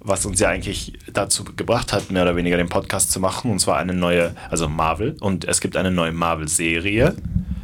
was 0.00 0.24
uns 0.26 0.40
ja 0.40 0.48
eigentlich 0.48 0.94
dazu 1.12 1.44
gebracht 1.44 1.92
hat, 1.92 2.10
mehr 2.10 2.22
oder 2.22 2.36
weniger 2.36 2.56
den 2.56 2.68
Podcast 2.68 3.10
zu 3.12 3.20
machen. 3.20 3.50
Und 3.50 3.58
zwar 3.60 3.76
eine 3.78 3.92
neue, 3.94 4.34
also 4.50 4.68
Marvel. 4.68 5.16
Und 5.20 5.44
es 5.46 5.60
gibt 5.60 5.76
eine 5.76 5.90
neue 5.90 6.12
Marvel-Serie. 6.12 7.14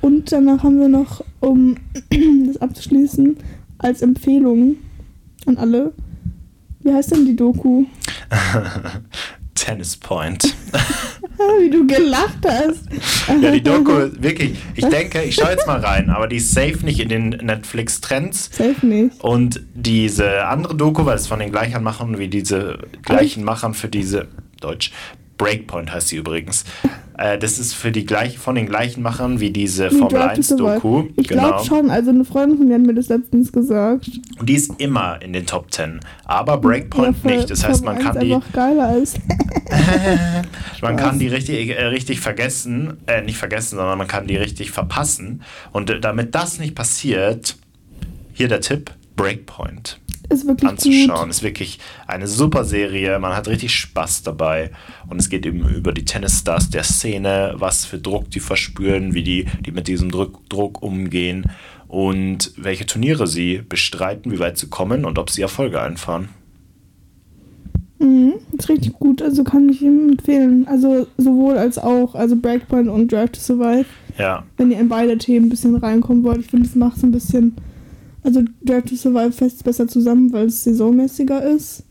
Und 0.03 0.31
danach 0.33 0.63
haben 0.63 0.79
wir 0.79 0.89
noch, 0.89 1.25
um 1.41 1.77
das 2.47 2.59
abzuschließen, 2.59 3.37
als 3.79 4.03
Empfehlung 4.03 4.77
an 5.47 5.57
alle. 5.59 5.93
Wie 6.81 6.93
heißt 6.93 7.11
denn 7.13 7.25
die 7.27 7.35
Doku? 7.37 7.85
Tennis 9.55 9.97
Point. 9.97 10.55
Wie 11.61 11.71
du 11.71 11.87
gelacht 11.87 12.39
hast. 12.47 12.85
Ja, 13.43 13.51
die 13.51 13.63
Doku, 13.63 13.93
wirklich. 14.21 14.57
Ich 14.75 14.85
denke, 14.85 15.23
ich 15.23 15.35
schaue 15.35 15.51
jetzt 15.51 15.67
mal 15.67 15.81
rein, 15.81 16.11
aber 16.11 16.29
die 16.29 16.37
ist 16.37 16.53
safe 16.53 16.79
nicht 16.85 17.01
in 17.01 17.09
den 17.09 17.29
Netflix-Trends. 17.31 18.51
Safe 18.53 18.87
nicht. 18.87 19.21
Und 19.23 19.61
diese 19.75 20.47
andere 20.47 20.75
Doku, 20.75 21.05
weil 21.05 21.17
es 21.17 21.27
von 21.27 21.39
den 21.39 21.51
gleichen 21.51 21.83
Machern 21.83 22.19
wie 22.19 22.29
diese 22.29 22.79
gleichen 23.03 23.45
Machern 23.45 23.75
für 23.75 23.89
diese 23.89 24.29
Deutsch 24.61 24.93
Breakpoint 25.39 25.93
heißt 25.93 26.09
sie 26.09 26.17
übrigens. 26.17 26.65
Äh, 27.19 27.39
das 27.39 27.59
ist 27.59 27.73
für 27.73 27.93
die 27.93 28.05
gleich, 28.05 28.37
von 28.37 28.57
den 28.57 28.67
gleichen 28.67 29.01
Machern 29.01 29.41
wie 29.41 29.49
diese 29.49 29.91
Wie 29.91 29.97
Formel 29.97 30.19
Drive 30.21 30.33
to 30.35 30.37
1 30.37 30.49
Survive. 30.49 30.75
Doku. 30.75 31.05
Ich 31.17 31.29
Genau. 31.29 31.49
glaube 31.49 31.65
schon, 31.65 31.91
also 31.91 32.11
eine 32.11 32.27
Freundin 32.27 32.59
von 32.59 32.69
mir 32.69 32.75
hat 32.75 32.83
mir 32.83 32.93
das 32.93 33.09
letztens 33.09 33.51
gesagt. 33.51 34.11
Und 34.39 34.47
die 34.47 34.53
ist 34.53 34.71
immer 34.77 35.19
in 35.23 35.33
den 35.33 35.47
Top 35.47 35.73
10. 35.73 36.01
Aber 36.27 36.59
Breakpoint 36.59 37.17
Ja, 37.25 37.31
nicht. 37.31 37.51
Das 37.51 37.67
heißt, 37.67 37.87
man 37.87 37.99
kann 38.01 38.19
1 38.19 38.45
die, 38.45 38.53
geiler 38.53 38.99
ist. 38.99 39.19
man 40.83 40.97
kann 40.97 41.19
die 41.19 41.29
richtig, 41.29 41.71
äh, 41.71 41.85
richtig 41.87 42.21
vergessen, 42.21 42.99
äh, 43.07 43.23
nicht 43.23 43.39
vergessen, 43.39 43.77
sondern 43.77 43.97
man 43.97 44.09
kann 44.09 44.27
die 44.27 44.37
richtig 44.37 44.71
verpassen. 44.71 45.43
Und 45.73 45.89
äh, 45.89 46.01
damit 46.01 46.35
das 46.35 46.59
nicht 46.59 46.75
passiert, 46.75 47.57
hier 48.35 48.49
der 48.49 48.61
Tipp: 48.61 48.91
Breakpoint. 49.17 50.01
Ist 50.29 50.47
wirklich 50.47 50.71
anzuschauen. 50.71 51.21
gut. 51.23 51.31
Ist 51.31 51.43
wirklich 51.43 51.79
eine 52.07 52.27
super 52.27 52.65
Serie. 52.65 53.19
Man 53.19 53.35
hat 53.35 53.49
richtig 53.49 53.75
Spaß 53.75 54.23
dabei. 54.23 54.71
Und 55.09 55.21
es 55.21 55.29
geht 55.29 55.47
eben 55.47 55.69
über 55.69 55.93
die 55.93 56.05
Tennisstars 56.05 56.71
der 56.71 56.83
Szene, 56.85 57.55
was 57.57 57.85
für 57.85 57.99
Druck 57.99 58.31
die 58.31 58.41
verspüren, 58.41 59.15
wie 59.15 59.23
die, 59.23 59.47
die 59.65 59.73
mit 59.73 59.89
diesem 59.89 60.11
Druck, 60.11 60.49
Druck 60.49 60.83
umgehen 60.83 61.51
und 61.89 62.53
welche 62.57 62.87
Turniere 62.87 63.27
sie 63.27 63.63
bestreiten, 63.69 64.33
wie 64.33 64.39
weit 64.39 64.59
sie 64.59 64.69
kommen 64.69 65.05
und 65.05 65.19
ob 65.19 65.31
sie 65.31 65.43
Erfolge 65.43 65.81
einfahren. 65.81 66.29
Mhm, 67.99 68.35
ist 68.53 68.69
richtig 68.69 68.93
gut, 68.95 69.23
also 69.23 69.43
kann 69.43 69.69
ich 69.69 69.81
ihm 69.81 70.11
empfehlen. 70.11 70.67
Also 70.69 71.07
sowohl 71.17 71.57
als 71.57 71.79
auch, 71.79 72.15
also 72.15 72.37
Breakpoint 72.37 72.89
und 72.89 73.11
Drive 73.11 73.31
to 73.31 73.41
Survive, 73.41 73.87
Ja, 74.19 74.45
wenn 74.59 74.71
ihr 74.71 74.79
in 74.79 74.89
beide 74.89 75.17
Themen 75.17 75.47
ein 75.47 75.51
bisschen 75.51 75.77
reinkommen 75.77 76.23
wollt. 76.23 76.41
Ich 76.41 76.49
finde, 76.49 76.67
es 76.67 76.75
macht 76.75 76.99
es 76.99 77.03
ein 77.05 77.13
bisschen, 77.13 77.57
also 78.27 78.43
Drive 78.65 78.85
to 78.87 78.97
Survive 78.97 79.33
fest 79.33 79.63
besser 79.65 79.87
zusammen, 79.89 80.33
weil 80.33 80.47
es 80.47 80.65
saisonmäßiger 80.65 81.43
ist. 81.45 81.85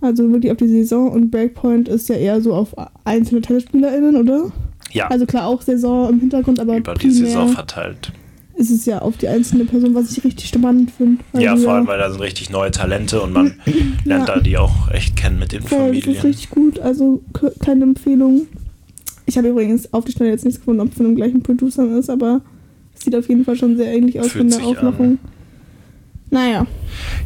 Also 0.00 0.30
wirklich 0.30 0.52
auf 0.52 0.58
die 0.58 0.68
Saison 0.68 1.10
und 1.12 1.30
Breakpoint 1.30 1.88
ist 1.88 2.08
ja 2.08 2.16
eher 2.16 2.40
so 2.40 2.52
auf 2.54 2.74
einzelne 3.04 3.40
TennisspielerInnen, 3.40 4.16
oder? 4.16 4.52
ja, 4.92 5.08
Also 5.08 5.24
klar 5.26 5.46
auch 5.46 5.62
Saison 5.62 6.10
im 6.10 6.20
Hintergrund, 6.20 6.60
aber 6.60 6.76
über 6.76 6.94
die 6.94 7.10
Saison 7.10 7.48
verteilt. 7.48 8.12
ist 8.56 8.70
es 8.70 8.84
ja 8.84 9.00
auf 9.00 9.16
die 9.16 9.26
einzelne 9.28 9.64
Person, 9.64 9.94
was 9.94 10.10
ich 10.16 10.22
richtig 10.22 10.48
spannend 10.48 10.90
finde. 10.90 11.22
Ja, 11.38 11.56
vor 11.56 11.72
allem, 11.72 11.86
weil 11.86 11.98
da 11.98 12.10
sind 12.10 12.20
richtig 12.20 12.50
neue 12.50 12.70
Talente 12.70 13.20
und 13.22 13.32
man 13.32 13.54
lernt 14.04 14.28
Ja. 14.28 14.34
da 14.36 14.40
die 14.40 14.56
auch 14.58 14.90
echt 14.90 15.16
kennen 15.16 15.38
mit 15.38 15.52
den 15.52 15.62
Voll, 15.62 15.88
das 15.88 15.96
ist 15.96 16.02
Familien. 16.04 16.22
richtig 16.22 16.50
gut. 16.50 16.78
Also 16.78 17.22
keine 17.60 17.82
Empfehlung. 17.84 18.46
Ich 19.26 19.38
habe 19.38 19.48
übrigens 19.48 19.90
auf 19.94 20.04
die 20.04 20.12
Schnelle 20.12 20.32
jetzt 20.32 20.44
nichts 20.44 20.60
gefunden, 20.60 20.82
ob 20.82 20.90
es 20.90 20.96
von 20.96 21.06
dem 21.06 21.16
gleichen 21.16 21.42
Producer 21.42 21.98
ist, 21.98 22.10
aber 22.10 22.42
es 22.94 23.00
sieht 23.04 23.16
auf 23.16 23.26
jeden 23.28 23.44
Fall 23.44 23.56
schon 23.56 23.76
sehr 23.78 23.86
ähnlich 23.92 24.20
aus 24.20 24.28
Fühlt 24.28 24.52
von 24.52 24.60
der 24.62 24.68
sich 24.68 24.78
an. 24.78 25.18
Naja, 26.34 26.66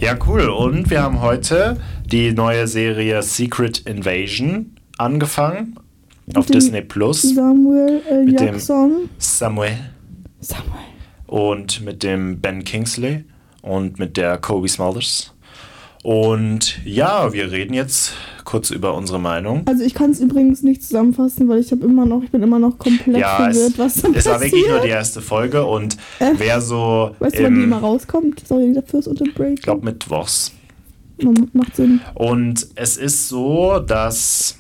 Ja, 0.01 0.19
cool. 0.27 0.51
Und 0.51 0.91
wir 0.91 1.03
haben 1.03 1.23
heute 1.23 1.79
die 2.05 2.31
neue 2.33 2.67
Serie 2.69 3.23
Secret 3.23 3.79
Invasion 3.87 4.77
angefangen 4.99 5.77
auf 6.35 6.45
dem 6.45 6.53
Disney 6.53 6.83
Plus. 6.83 7.23
Samuel 7.23 8.03
L. 8.07 8.25
Mit 8.27 8.39
dem- 8.39 8.47
Jackson. 8.49 8.93
Samuel 9.17 9.79
Samuel. 10.41 10.73
und 11.27 11.81
mit 11.87 12.03
dem 12.03 12.39
Ben 12.43 12.65
Kingsley 12.65 13.25
und 13.63 13.99
mit 13.99 14.19
der 14.19 14.37
Kobe 14.37 14.69
Smulders. 14.69 15.33
Und 16.03 16.79
ja, 16.85 17.33
wir 17.33 17.51
reden 17.51 17.75
jetzt 17.75 18.13
kurz 18.45 18.71
über 18.71 18.95
unsere 18.95 19.19
Meinung. 19.19 19.63
Also 19.67 19.85
ich 19.85 19.93
kann 19.95 20.11
es 20.11 20.21
übrigens 20.21 20.63
nicht 20.63 20.83
zusammenfassen, 20.83 21.49
weil 21.49 21.59
ich 21.59 21.71
habe 21.71 21.85
immer 21.85 22.07
noch, 22.07 22.23
ich 22.23 22.31
bin 22.31 22.43
immer 22.43 22.59
noch 22.59 22.79
komplett 22.79 23.19
Ja, 23.19 23.49
es, 23.49 23.57
verwirrt, 23.59 23.79
was 23.79 23.95
da 24.03 24.09
es 24.15 24.25
war 24.27 24.41
wirklich 24.41 24.53
nur 24.63 24.77
passiert. 24.77 24.85
die 24.85 24.89
erste 24.89 25.21
Folge 25.21 25.65
und 25.67 25.97
Äh, 26.19 26.33
wer 26.39 26.61
so 26.61 27.15
Weißt 27.19 27.39
du, 27.39 27.43
wann 27.45 27.55
die 27.55 27.59
im, 27.61 27.65
immer 27.65 27.79
rauskommt? 27.79 28.43
Sorry 28.47 28.73
dafür 28.73 28.89
fürs 29.03 29.07
Unterbreak. 29.09 29.55
ich 29.59 29.63
glaube 29.63 29.85
Mittwochs. 29.85 30.53
Macht 31.53 31.75
Sinn. 31.77 32.01
Und 32.15 32.69
es 32.77 32.97
ist 32.97 33.29
so, 33.29 33.81
dass 33.81 34.57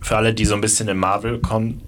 für 0.00 0.16
alle, 0.16 0.32
die 0.32 0.46
so 0.46 0.54
ein 0.54 0.62
bisschen 0.62 0.88
im 0.88 0.96
Marvel 0.98 1.40
kon 1.40 1.80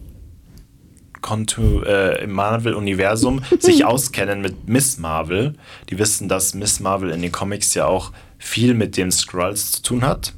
Kontu, 1.22 1.80
äh, 1.82 2.22
im 2.24 2.32
Marvel-Universum 2.32 3.40
sich 3.58 3.84
auskennen 3.84 4.42
mit 4.42 4.68
Miss 4.68 4.98
Marvel, 4.98 5.54
die 5.88 5.98
wissen, 5.98 6.28
dass 6.28 6.54
Miss 6.54 6.80
Marvel 6.80 7.10
in 7.10 7.22
den 7.22 7.32
Comics 7.32 7.74
ja 7.74 7.86
auch 7.86 8.12
viel 8.38 8.74
mit 8.74 8.96
den 8.96 9.10
Skrulls 9.10 9.72
zu 9.72 9.82
tun 9.82 10.02
hat. 10.02 10.34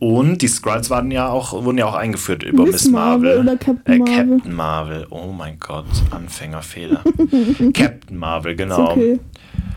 Und 0.00 0.40
die 0.40 0.48
Skrulls 0.48 0.88
waren 0.88 1.10
ja 1.10 1.28
auch, 1.28 1.52
wurden 1.52 1.76
ja 1.76 1.84
auch 1.84 1.94
eingeführt 1.94 2.42
über 2.42 2.64
Miss 2.64 2.72
Miss, 2.72 2.90
Marvel. 2.90 3.36
Marvel 3.36 3.40
oder 3.42 3.56
Captain 3.58 3.94
äh, 3.94 3.98
Marvel? 3.98 4.36
Captain 4.36 4.54
Marvel. 4.54 5.06
Oh 5.10 5.32
mein 5.32 5.60
Gott, 5.60 5.84
Anfängerfehler. 6.10 7.04
Captain 7.74 8.16
Marvel, 8.16 8.56
genau. 8.56 8.92
okay. 8.92 9.20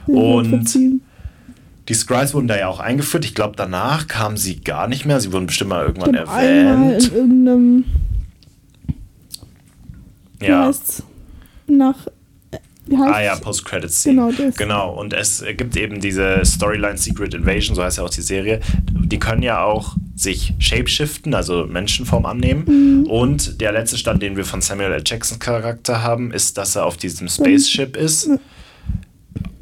Und-. 0.07 1.01
Die 1.89 1.93
Skrulls 1.93 2.33
wurden 2.33 2.47
da 2.47 2.57
ja 2.57 2.69
auch 2.69 2.79
eingeführt. 2.79 3.25
Ich 3.25 3.36
glaube, 3.36 3.55
danach 3.57 4.07
kamen 4.07 4.38
sie 4.38 4.62
gar 4.62 4.88
nicht 4.88 5.05
mehr. 5.05 5.19
Sie 5.19 5.33
wurden 5.33 5.47
bestimmt 5.47 5.71
mal 5.71 5.86
irgendwann 5.86 6.13
erwähnt. 6.13 7.09
in 7.09 7.13
irgendeinem, 7.13 7.86
wie 10.43 10.47
Ja. 10.49 10.65
heißt's? 10.67 11.03
Nach, 11.67 12.08
äh? 12.51 12.95
Ah 12.95 13.21
ja, 13.21 13.36
Post-Credit-Scene. 13.38 14.15
Genau, 14.15 14.32
das. 14.32 14.56
Genau, 14.58 14.93
und 14.93 15.13
es 15.13 15.43
gibt 15.58 15.77
eben 15.77 16.01
diese 16.01 16.43
Storyline 16.43 16.97
Secret 16.97 17.34
Invasion, 17.34 17.75
so 17.75 17.84
heißt 17.84 17.97
ja 17.97 18.03
auch 18.03 18.10
die 18.10 18.21
Serie. 18.21 18.60
Die 18.91 19.19
können 19.19 19.41
ja 19.41 19.63
auch 19.63 19.95
sich 20.15 20.53
shapeshiften, 20.60 21.34
also 21.34 21.65
Menschenform 21.65 22.25
annehmen. 22.25 22.65
Mhm. 23.03 23.06
Und 23.08 23.62
der 23.62 23.71
letzte 23.71 23.97
Stand, 23.97 24.21
den 24.21 24.36
wir 24.36 24.43
von 24.45 24.62
Samuel 24.62 24.91
L. 24.91 25.03
Jackson 25.06 25.39
Charakter 25.39 26.03
haben, 26.03 26.32
ist, 26.32 26.58
dass 26.58 26.75
er 26.75 26.86
auf 26.86 26.97
diesem 26.97 27.29
Spaceship 27.29 27.95
ist. 27.95 28.29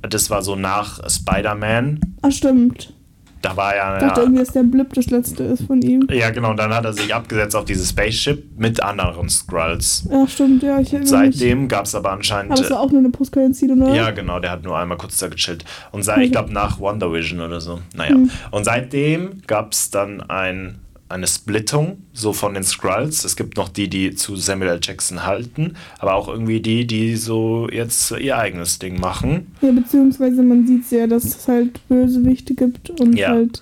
Das 0.01 0.29
war 0.31 0.41
so 0.41 0.55
nach 0.55 0.99
Spider-Man. 1.07 1.99
Ah, 2.23 2.31
stimmt. 2.31 2.93
Da 3.41 3.57
war 3.57 3.75
ja, 3.75 3.95
Ich 3.95 4.01
dachte 4.01 4.19
ja 4.19 4.25
irgendwie, 4.25 4.39
dass 4.39 4.53
der 4.53 4.63
Blip 4.63 4.93
das 4.93 5.07
letzte 5.07 5.43
ist 5.43 5.63
von 5.63 5.81
ihm. 5.81 6.07
Ja, 6.11 6.29
genau. 6.29 6.51
Und 6.51 6.57
dann 6.57 6.73
hat 6.73 6.85
er 6.85 6.93
sich 6.93 7.13
abgesetzt 7.13 7.55
auf 7.55 7.65
dieses 7.65 7.89
Spaceship 7.89 8.43
mit 8.57 8.81
anderen 8.83 9.29
Skrulls. 9.29 10.07
Ja, 10.11 10.27
stimmt, 10.27 10.61
ja, 10.61 10.79
ich. 10.79 10.95
Seitdem 11.03 11.67
gab 11.67 11.85
es 11.85 11.95
aber 11.95 12.11
anscheinend. 12.11 12.51
Aber 12.51 12.61
es 12.61 12.69
war 12.69 12.79
auch 12.79 12.91
nur 12.91 12.99
eine 12.99 13.09
Post-Credit-Scene, 13.09 13.73
oder? 13.73 13.95
ja, 13.95 14.11
genau, 14.11 14.39
der 14.39 14.51
hat 14.51 14.63
nur 14.63 14.77
einmal 14.77 14.97
kurz 14.97 15.17
da 15.17 15.27
gechillt. 15.27 15.65
Und 15.91 16.03
seit, 16.03 16.19
ich 16.19 16.31
glaube, 16.31 16.53
nach 16.53 16.79
Wonder 16.79 17.11
Vision 17.11 17.39
oder 17.39 17.59
so. 17.59 17.79
Naja. 17.95 18.15
Mhm. 18.15 18.29
Und 18.51 18.63
seitdem 18.63 19.41
gab 19.47 19.73
es 19.73 19.89
dann 19.89 20.21
ein, 20.21 20.79
eine 21.11 21.27
Splittung 21.27 21.97
so 22.13 22.33
von 22.33 22.53
den 22.53 22.63
Skrulls. 22.63 23.23
Es 23.25 23.35
gibt 23.35 23.57
noch 23.57 23.69
die, 23.69 23.89
die 23.89 24.15
zu 24.15 24.35
Samuel 24.35 24.71
L. 24.71 24.79
Jackson 24.81 25.25
halten, 25.25 25.73
aber 25.99 26.15
auch 26.15 26.27
irgendwie 26.27 26.59
die, 26.61 26.87
die 26.87 27.15
so 27.15 27.67
jetzt 27.71 28.11
ihr 28.11 28.37
eigenes 28.37 28.79
Ding 28.79 28.99
machen. 28.99 29.47
Ja, 29.61 29.71
beziehungsweise 29.71 30.41
man 30.43 30.65
sieht 30.67 30.89
ja, 30.91 31.07
dass 31.07 31.23
es 31.25 31.47
halt 31.47 31.79
Bösewichte 31.87 32.55
gibt 32.55 32.89
und 32.99 33.15
Ja. 33.17 33.29
halt 33.29 33.61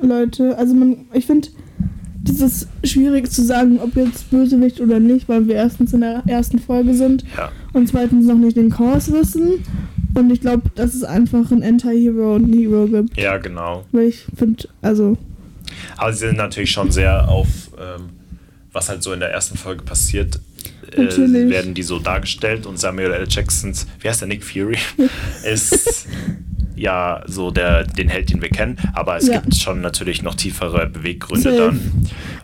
Leute. 0.00 0.56
Also 0.58 0.74
man, 0.74 1.06
ich 1.12 1.26
finde, 1.26 1.48
das 2.24 2.40
ist 2.40 2.68
schwierig 2.84 3.30
zu 3.30 3.42
sagen, 3.42 3.78
ob 3.80 3.96
jetzt 3.96 4.30
Bösewicht 4.30 4.80
oder 4.80 5.00
nicht, 5.00 5.28
weil 5.28 5.46
wir 5.46 5.54
erstens 5.56 5.92
in 5.92 6.00
der 6.00 6.22
ersten 6.26 6.58
Folge 6.58 6.94
sind 6.94 7.24
Ja. 7.36 7.50
und 7.72 7.88
zweitens 7.88 8.26
noch 8.26 8.36
nicht 8.36 8.56
den 8.56 8.70
Kurs 8.70 9.12
wissen. 9.12 9.64
Und 10.14 10.30
ich 10.30 10.40
glaube, 10.40 10.62
dass 10.74 10.94
es 10.94 11.04
einfach 11.04 11.50
einen 11.52 11.62
Anti-Hero 11.62 12.34
und 12.36 12.44
einen 12.44 12.54
Hero 12.54 12.86
gibt. 12.86 13.16
Ja, 13.20 13.36
genau. 13.38 13.84
Weil 13.92 14.06
ich 14.08 14.26
finde, 14.36 14.68
also, 14.82 15.16
Aber 15.96 16.12
sie 16.12 16.26
sind 16.26 16.36
natürlich 16.36 16.70
schon 16.70 16.90
sehr 16.90 17.28
auf, 17.28 17.46
ähm, 17.78 18.10
was 18.72 18.88
halt 18.88 19.02
so 19.02 19.12
in 19.12 19.20
der 19.20 19.30
ersten 19.30 19.56
Folge 19.56 19.82
passiert, 19.84 20.40
äh, 20.92 20.98
werden 21.50 21.74
die 21.74 21.82
so 21.82 21.98
dargestellt 21.98 22.66
und 22.66 22.78
Samuel 22.78 23.12
L. 23.12 23.26
Jacksons, 23.28 23.86
wie 24.00 24.08
heißt 24.08 24.20
der, 24.22 24.28
Nick 24.28 24.44
Fury, 24.44 24.78
ist 25.44 26.06
ja 26.76 27.22
so 27.26 27.50
der, 27.50 27.84
den 27.84 28.08
Held, 28.08 28.30
den 28.30 28.40
wir 28.40 28.50
kennen, 28.50 28.76
aber 28.94 29.16
es 29.16 29.26
Ja. 29.26 29.40
gibt 29.40 29.56
schon 29.56 29.80
natürlich 29.80 30.22
noch 30.22 30.36
tiefere 30.36 30.86
Beweggründe 30.86 31.42
Safe. 31.42 31.56
dann. 31.56 31.80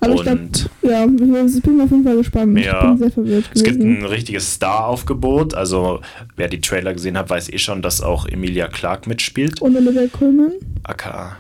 Aber 0.01 0.15
ich 0.15 0.23
glaub, 0.23 0.39
und 0.39 0.71
Ja, 0.83 1.05
ich 1.05 1.63
bin 1.63 1.81
auf 1.81 1.91
jeden 1.91 2.05
Fall 2.05 2.17
gespannt. 2.17 2.59
Ja. 2.59 2.79
Ich 2.83 2.89
bin 2.89 2.99
sehr 2.99 3.11
verwirrt 3.13 3.51
es 3.55 3.63
gibt 3.63 3.81
ein 3.81 4.05
richtiges 4.05 4.53
Star-Aufgebot. 4.55 5.55
Also, 5.55 6.01
wer 6.37 6.49
die 6.49 6.61
Trailer 6.61 6.93
gesehen 6.95 7.17
hat, 7.17 7.31
weiß 7.31 7.49
eh 7.51 7.59
schon, 7.59 7.81
dass 7.81 8.01
auch 8.01 8.27
Emilia 8.27 8.67
Clark 8.67 9.07
mitspielt. 9.07 9.63
Und 9.63 9.77
Olivia 9.77 10.09
Colman. 10.09 10.53
aka 10.83 11.37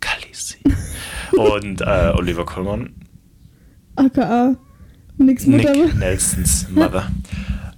Khaleesi. 0.00 0.35
Und 1.32 1.80
äh, 1.80 2.12
Oliver 2.14 2.44
Colman, 2.44 2.94
aka 3.96 4.56
Nix 5.18 5.46
Mutter. 5.46 5.72
Nick 5.72 5.96
Nelsons 5.96 6.68
Mother. 6.70 7.10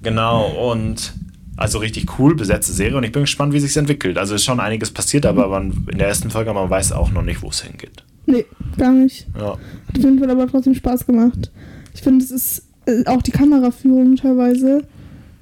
Genau, 0.03 0.73
und 0.73 1.13
also 1.57 1.79
richtig 1.79 2.19
cool 2.19 2.35
besetzte 2.37 2.73
Serie 2.73 2.97
und 2.97 3.05
ich 3.05 3.13
bin 3.13 3.23
gespannt, 3.23 3.53
wie 3.53 3.61
sich 3.61 3.77
entwickelt. 3.77 4.17
Also 4.17 4.35
ist 4.37 4.45
schon 4.45 4.61
einiges 4.61 4.91
passiert, 4.91 5.27
aber 5.27 5.49
man, 5.49 5.87
in 5.91 5.99
der 5.99 6.09
ersten 6.09 6.31
Folge, 6.31 6.53
man 6.53 6.71
weiß 6.71 6.93
auch 6.93 7.11
noch 7.11 7.23
nicht, 7.23 7.43
wo 7.43 7.49
es 7.49 7.63
hingeht. 7.63 8.05
Nee, 8.27 8.45
gar 8.77 8.93
nicht. 8.93 9.27
Ja. 9.37 9.53
Hat 9.53 9.97
auf 9.97 10.05
jeden 10.05 10.19
Fall 10.19 10.31
aber 10.31 10.47
trotzdem 10.47 10.75
Spaß 10.75 11.07
gemacht. 11.07 11.51
Ich 11.95 12.03
finde, 12.03 12.25
es 12.25 12.31
ist 12.31 12.63
äh, 12.87 13.05
auch 13.07 13.23
die 13.23 13.33
Kameraführung 13.33 14.17
teilweise 14.17 14.85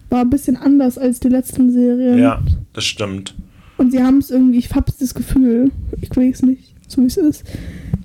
war 0.09 0.21
ein 0.21 0.31
bisschen 0.31 0.57
anders 0.57 0.97
als 0.97 1.21
die 1.21 1.29
letzten 1.29 1.73
Serien. 1.73 2.19
ja, 2.19 2.41
das 2.73 2.85
stimmt. 2.85 3.35
Und 3.77 3.91
sie 3.91 4.03
haben 4.03 4.19
es 4.19 4.31
irgendwie, 4.31 4.59
ich 4.59 4.71
habe 4.75 4.91
das 4.99 5.15
Gefühl, 5.15 5.71
ich 6.01 6.17
weiß 6.17 6.43
nicht, 6.43 6.75
so 6.89 7.03
wie 7.03 7.07
es 7.07 7.17
ist. 7.17 7.45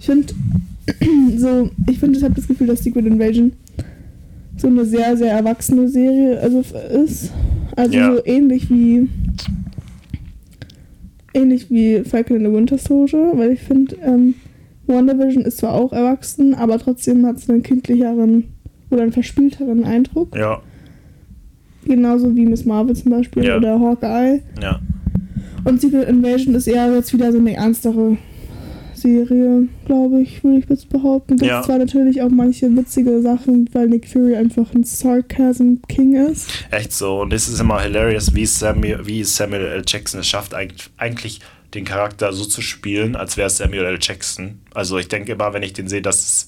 Ich 0.02 0.08
finde, 0.08 0.34
so, 1.38 1.70
ich 1.88 2.00
finde, 2.00 2.18
ich 2.18 2.24
habe 2.24 2.34
das 2.34 2.48
Gefühl, 2.48 2.66
dass 2.68 2.84
Secret 2.84 3.06
Invasion 3.06 3.54
so 4.58 4.68
eine 4.68 4.84
sehr, 4.84 5.16
sehr 5.16 5.32
erwachsene 5.32 5.88
Serie 5.88 6.40
also 6.40 6.64
ist. 7.04 7.32
Also 7.76 7.94
Ja. 7.98 8.14
so 8.16 8.26
ähnlich 8.26 8.70
wie 8.72 9.08
ähnlich 11.34 11.70
wie 11.70 12.02
Falcon 12.04 12.38
and 12.38 12.46
the 12.48 12.52
Winter 12.52 12.78
Soldier, 12.78 13.32
weil 13.36 13.52
ich 13.52 13.62
finde, 13.62 13.96
ähm, 14.04 14.34
WandaVision 14.88 15.44
ist 15.46 15.60
zwar 15.60 15.74
auch 15.74 15.94
erwachsen, 15.94 16.54
aber 16.56 16.78
trotzdem 16.80 17.26
hat 17.26 17.38
es 17.38 17.50
einen 17.50 17.64
kindlicheren 17.64 18.46
oder 18.90 19.04
einen 19.04 19.14
verspielteren 19.14 19.84
Eindruck. 19.86 20.36
Ja, 20.36 20.62
Genauso 21.86 22.36
wie 22.36 22.46
Miss 22.46 22.66
Marvel 22.66 22.96
zum 22.96 23.12
Beispiel 23.12 23.44
Ja. 23.46 23.58
oder 23.58 23.80
Hawkeye. 23.80 24.42
ja. 24.62 24.80
Und 25.64 25.80
Secret 25.80 26.10
Invasion 26.10 26.54
ist 26.56 26.68
eher 26.68 26.94
jetzt 26.94 27.14
wieder 27.14 27.32
so 27.32 27.38
eine 27.38 27.54
ernstere 27.56 28.18
Serie, 29.02 29.68
glaube 29.86 30.22
ich, 30.22 30.44
würde 30.44 30.60
ich 30.60 30.70
jetzt 30.70 30.90
behaupten. 30.90 31.38
Gibt 31.38 31.50
Ja. 31.50 31.62
zwar 31.64 31.78
natürlich 31.78 32.22
auch 32.22 32.30
manche 32.30 32.76
witzige 32.76 33.22
Sachen, 33.22 33.70
weil 33.74 33.88
Nick 33.88 34.08
Fury 34.08 34.36
einfach 34.36 34.74
ein 34.74 34.84
Sarcasm 34.84 35.76
King 35.90 36.16
ist. 36.16 36.50
Echt 36.70 36.94
so. 36.94 37.22
Und 37.22 37.34
es 37.34 37.48
ist 37.48 37.60
immer 37.60 37.82
hilarious, 37.82 38.34
wie 38.36 38.46
Samuel, 38.46 39.06
wie 39.06 39.24
Samuel 39.24 39.66
L. 39.66 39.84
Jackson 39.88 40.20
es 40.22 40.28
schafft, 40.28 40.54
eigentlich, 40.54 41.40
den 41.74 41.86
Charakter 41.86 42.34
so 42.34 42.44
zu 42.46 42.62
spielen, 42.62 43.16
als 43.16 43.38
wäre 43.38 43.48
es 43.48 43.58
Samuel 43.58 43.86
L. 43.86 43.98
Jackson. 44.02 44.60
Also 44.74 44.98
ich 44.98 45.08
denke 45.08 45.32
immer, 45.34 45.54
wenn 45.54 45.64
ich 45.64 45.74
den 45.74 45.88
sehe, 45.88 46.02
dass 46.02 46.18
es 46.20 46.48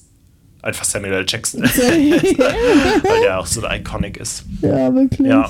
einfach 0.62 0.84
Samuel 0.86 1.14
L. 1.14 1.26
Jackson 1.28 1.64
ist, 1.64 1.78
weil 1.80 3.22
der 3.24 3.40
auch 3.40 3.46
so 3.46 3.62
iconic 3.70 4.18
ist. 4.18 4.44
ja, 4.62 4.94
wirklich. 4.94 5.28
Ja. 5.28 5.50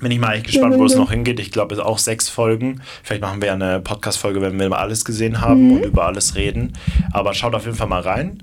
Bin 0.00 0.10
ich 0.12 0.18
mal 0.18 0.34
echt 0.34 0.46
gespannt, 0.46 0.72
Ja, 0.74 0.78
wo 0.78 0.84
es 0.86 0.94
noch 0.96 1.10
hingeht. 1.10 1.38
Ich 1.40 1.50
glaube, 1.50 1.74
es 1.74 1.80
auch 1.80 1.98
sechs 1.98 2.28
Folgen. 2.28 2.80
Vielleicht 3.02 3.20
machen 3.22 3.40
wir 3.42 3.48
ja 3.48 3.54
eine 3.54 3.80
Podcast-Folge, 3.80 4.40
wenn 4.40 4.58
wir 4.58 4.68
mal 4.68 4.78
alles 4.78 5.04
gesehen 5.04 5.40
haben 5.40 5.66
Mhm. 5.68 5.72
und 5.76 5.84
über 5.84 6.06
alles 6.06 6.34
reden. 6.36 6.72
Aber 7.12 7.34
schaut 7.34 7.54
auf 7.54 7.64
jeden 7.66 7.76
Fall 7.76 7.86
mal 7.88 8.00
rein. 8.00 8.42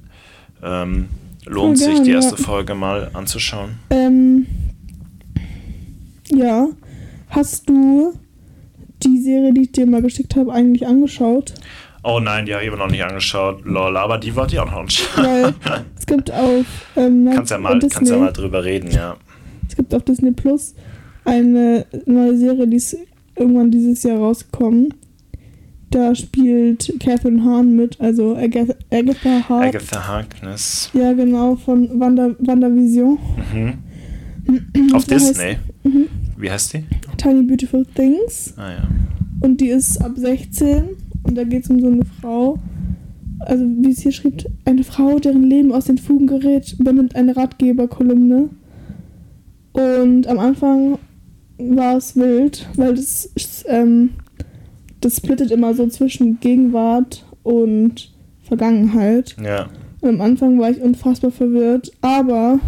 Ähm, 0.63 1.09
lohnt 1.45 1.79
sich, 1.79 2.01
die 2.03 2.09
ja. 2.11 2.17
erste 2.17 2.37
Folge 2.37 2.75
mal 2.75 3.09
anzuschauen. 3.13 3.79
Ähm, 3.89 4.45
ja. 6.29 6.67
Hast 7.29 7.67
du 7.69 8.13
die 9.03 9.19
Serie, 9.21 9.53
die 9.53 9.61
ich 9.63 9.71
dir 9.71 9.85
mal 9.85 10.01
geschickt 10.01 10.35
habe, 10.35 10.53
eigentlich 10.53 10.85
angeschaut? 10.87 11.53
Oh 12.03 12.19
nein, 12.19 12.45
die 12.45 12.53
habe 12.53 12.63
ich 12.63 12.69
immer 12.69 12.77
noch 12.77 12.89
nicht 12.89 13.03
angeschaut. 13.03 13.65
Lol, 13.65 13.97
aber 13.97 14.17
die 14.17 14.35
wollte 14.35 14.55
ich 14.55 14.59
auch 14.59 14.65
noch 14.65 14.77
anschauen. 14.77 15.53
Es 15.97 16.05
gibt 16.05 16.31
auf 16.31 16.65
ähm, 16.95 17.29
kannst 17.33 17.51
ja 17.51 17.57
mal, 17.57 17.73
Disney, 17.79 17.89
kannst 17.89 18.11
ja 18.11 18.17
mal 18.17 18.31
drüber 18.31 18.63
reden, 18.63 18.91
ja. 18.91 19.17
es 19.67 19.75
gibt 19.75 19.93
auf 19.93 20.03
Disney 20.03 20.31
Plus 20.31 20.73
eine 21.27 21.85
neue 22.05 22.37
Serie, 22.37 22.67
die 22.67 22.77
ist 22.77 22.97
irgendwann 23.35 23.69
dieses 23.69 24.01
Jahr 24.03 24.17
rausgekommen. 24.19 24.93
Da 25.89 26.13
spielt 26.15 26.93
Catherine 26.99 27.43
Hahn 27.43 27.75
mit, 27.75 27.99
also 28.01 28.35
Agatha, 28.35 28.73
Agatha 28.91 29.47
Hart. 29.47 29.75
Agatha 29.75 30.07
Harkness. 30.07 30.89
Ja, 30.93 31.13
genau, 31.13 31.55
von 31.55 31.99
Wanda, 31.99 32.35
WandaVision. 32.39 33.17
Mhm. 33.53 33.73
Auf 34.93 35.05
da 35.05 35.15
heißt- 35.15 35.29
Disney. 35.29 35.57
Mhm. 35.83 36.07
Wie 36.37 36.51
heißt 36.51 36.73
die? 36.73 36.83
Tiny 37.17 37.43
Beautiful 37.43 37.85
Things. 37.95 38.53
Ah 38.57 38.71
ja. 38.71 38.87
Und 39.41 39.61
die 39.61 39.69
ist 39.69 39.97
ab 40.01 40.11
16 40.15 40.83
und 41.23 41.35
da 41.37 41.43
geht 41.43 41.63
es 41.63 41.69
um 41.69 41.79
so 41.79 41.87
eine 41.87 42.03
Frau, 42.21 42.57
also 43.39 43.63
wie 43.65 43.91
es 43.91 43.99
hier 44.01 44.11
schreibt, 44.11 44.45
eine 44.65 44.83
Frau, 44.83 45.19
deren 45.19 45.43
Leben 45.43 45.71
aus 45.71 45.85
den 45.85 45.97
Fugen 45.97 46.27
gerät, 46.27 46.75
übernimmt 46.79 47.15
eine 47.15 47.35
Ratgeberkolumne. 47.35 48.49
Und 49.73 50.27
am 50.27 50.39
Anfang 50.39 50.97
war 51.57 51.97
es 51.97 52.15
wild, 52.15 52.67
weil 52.75 52.95
das, 52.95 53.29
ähm, 53.67 54.11
das 55.01 55.17
splittet 55.17 55.51
immer 55.51 55.73
so 55.73 55.87
zwischen 55.87 56.39
Gegenwart 56.39 57.25
und 57.43 58.13
Vergangenheit. 58.43 59.35
Ja. 59.43 59.69
Und 60.01 60.09
am 60.09 60.21
Anfang 60.21 60.59
war 60.59 60.69
ich 60.69 60.81
unfassbar 60.81 61.31
verwirrt, 61.31 61.91
aber 62.01 62.59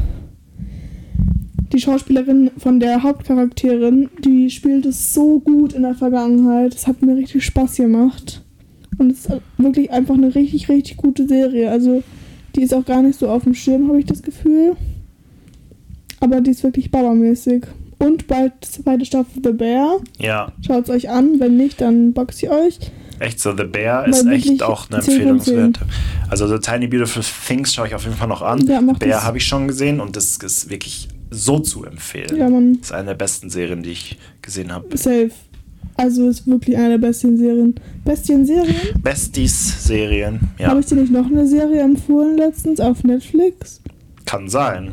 die 1.71 1.79
Schauspielerin 1.79 2.51
von 2.57 2.79
der 2.79 3.03
Hauptcharakterin, 3.03 4.09
die 4.23 4.49
spielt 4.49 4.85
es 4.85 5.13
so 5.13 5.39
gut 5.39 5.73
in 5.73 5.83
der 5.83 5.93
Vergangenheit. 5.93 6.73
Es 6.73 6.87
hat 6.87 7.01
mir 7.01 7.15
richtig 7.15 7.45
Spaß 7.45 7.75
gemacht. 7.75 8.41
Und 8.97 9.11
es 9.11 9.27
ist 9.27 9.41
wirklich 9.57 9.91
einfach 9.91 10.15
eine 10.15 10.33
richtig, 10.33 10.67
richtig 10.67 10.97
gute 10.97 11.27
Serie. 11.27 11.69
Also, 11.69 12.03
die 12.55 12.63
ist 12.63 12.73
auch 12.73 12.85
gar 12.85 13.01
nicht 13.01 13.19
so 13.19 13.29
auf 13.29 13.43
dem 13.43 13.53
Schirm, 13.53 13.87
habe 13.87 13.99
ich 13.99 14.05
das 14.05 14.23
Gefühl. 14.23 14.75
Aber 16.19 16.41
die 16.41 16.51
ist 16.51 16.63
wirklich 16.63 16.91
bauermäßig. 16.91 17.65
Und 17.99 18.27
bald 18.27 18.53
zweite 18.63 19.05
Staffel 19.05 19.41
The 19.43 19.51
Bear. 19.51 19.99
Ja. 20.17 20.51
Schaut 20.65 20.85
es 20.85 20.89
euch 20.89 21.09
an. 21.09 21.39
Wenn 21.39 21.57
nicht, 21.57 21.81
dann 21.81 22.13
boxt 22.13 22.41
ihr 22.41 22.51
euch. 22.51 22.79
Echt 23.19 23.39
so, 23.39 23.55
The 23.55 23.65
Bear 23.65 24.03
Weil 24.03 24.09
ist 24.11 24.25
echt 24.25 24.63
auch 24.63 24.89
eine 24.89 25.01
10 25.01 25.27
von 25.27 25.39
10. 25.41 25.57
Empfehlungswerte. 25.57 25.81
Also 26.29 26.47
The 26.47 26.59
Tiny 26.59 26.87
Beautiful 26.87 27.21
Things 27.47 27.73
schaue 27.73 27.87
ich 27.87 27.95
auf 27.95 28.05
jeden 28.05 28.15
Fall 28.15 28.29
noch 28.29 28.41
an. 28.41 28.65
Ja, 28.65 28.79
Bear 28.79 29.23
habe 29.23 29.37
ich 29.37 29.45
schon 29.45 29.67
gesehen 29.67 29.99
und 29.99 30.15
das 30.15 30.37
ist 30.37 30.69
wirklich 30.69 31.09
so 31.29 31.59
zu 31.59 31.83
empfehlen. 31.83 32.37
Ja, 32.37 32.49
man. 32.49 32.77
Das 32.77 32.87
ist 32.87 32.93
eine 32.93 33.07
der 33.07 33.15
besten 33.15 33.49
Serien, 33.49 33.83
die 33.83 33.91
ich 33.91 34.17
gesehen 34.41 34.71
habe. 34.71 34.97
Safe. 34.97 35.31
Also 35.97 36.29
ist 36.29 36.47
wirklich 36.47 36.77
eine 36.77 36.91
der 36.91 37.07
besten 37.07 37.37
Serien. 37.37 37.75
Besten 38.05 38.45
Serien? 38.45 38.75
Besties-Serien, 39.03 40.39
ja. 40.57 40.69
Habe 40.69 40.79
ich 40.79 40.85
dir 40.85 40.95
nicht 40.95 41.11
noch 41.11 41.25
eine 41.25 41.45
Serie 41.45 41.81
empfohlen 41.81 42.37
letztens 42.37 42.79
auf 42.79 43.03
Netflix? 43.03 43.81
Kann 44.25 44.47
sein. 44.47 44.91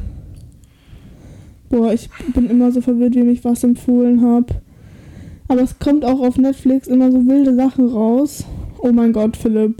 Boah, 1.69 1.93
ich 1.93 2.09
bin 2.35 2.49
immer 2.49 2.71
so 2.73 2.81
verwirrt, 2.81 3.15
wem 3.15 3.29
ich 3.29 3.45
was 3.45 3.65
empfohlen 3.65 4.23
habe. 4.23 4.47
Aber 5.49 5.63
es 5.63 5.79
kommt 5.79 6.05
auch 6.05 6.21
auf 6.21 6.37
Netflix 6.39 6.89
immer 6.89 7.11
so 7.11 7.27
wilde 7.27 7.55
Sachen 7.55 7.89
raus. 7.89 8.45
Oh 8.79 8.93
mein 8.93 9.13
Gott, 9.13 9.37
Philipp. 9.37 9.77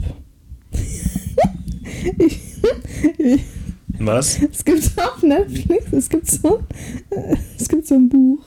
ich, 2.17 2.39
ich, 3.17 3.41
Was? 3.99 4.39
es 4.41 4.63
gibt 4.63 4.91
auf 4.97 5.21
Netflix, 5.23 5.91
es 5.91 6.09
gibt 6.09 6.27
so, 6.27 6.59
es 7.57 7.67
gibt 7.67 7.87
so 7.87 7.95
ein 7.95 8.09
Buch. 8.09 8.39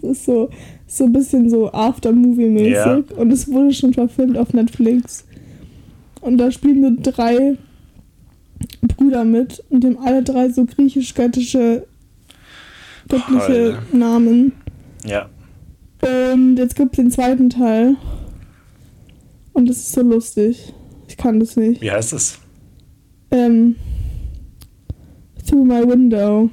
Das 0.00 0.18
ist 0.18 0.24
so, 0.26 0.50
so 0.86 1.04
ein 1.04 1.12
bisschen 1.12 1.48
so 1.50 1.72
After-Movie-mäßig. 1.72 2.72
Ja. 2.72 3.02
Und 3.16 3.32
es 3.32 3.50
wurde 3.50 3.72
schon 3.72 3.94
verfilmt 3.94 4.36
auf 4.36 4.52
Netflix. 4.52 5.24
Und 6.20 6.38
da 6.38 6.50
spielen 6.50 6.82
so 6.82 7.10
drei 7.12 7.56
Brüder 8.82 9.24
mit 9.24 9.62
und 9.70 9.84
haben 9.84 9.98
alle 9.98 10.22
drei 10.22 10.48
so 10.50 10.64
griechisch-göttische 10.64 11.86
göttliche 13.08 13.48
Hölle. 13.48 13.78
Namen. 13.92 14.52
Ja. 15.04 15.28
Und 16.00 16.56
jetzt 16.56 16.76
gibt 16.76 16.92
es 16.92 16.96
den 16.96 17.10
zweiten 17.10 17.50
Teil. 17.50 17.96
Und 19.52 19.68
das 19.68 19.78
ist 19.78 19.92
so 19.92 20.02
lustig. 20.02 20.74
Ich 21.08 21.16
kann 21.16 21.40
das 21.40 21.56
nicht. 21.56 21.80
Wie 21.80 21.90
heißt 21.90 22.12
es? 22.12 22.38
Ähm, 23.30 23.76
through 25.46 25.64
my 25.64 25.86
window. 25.86 26.50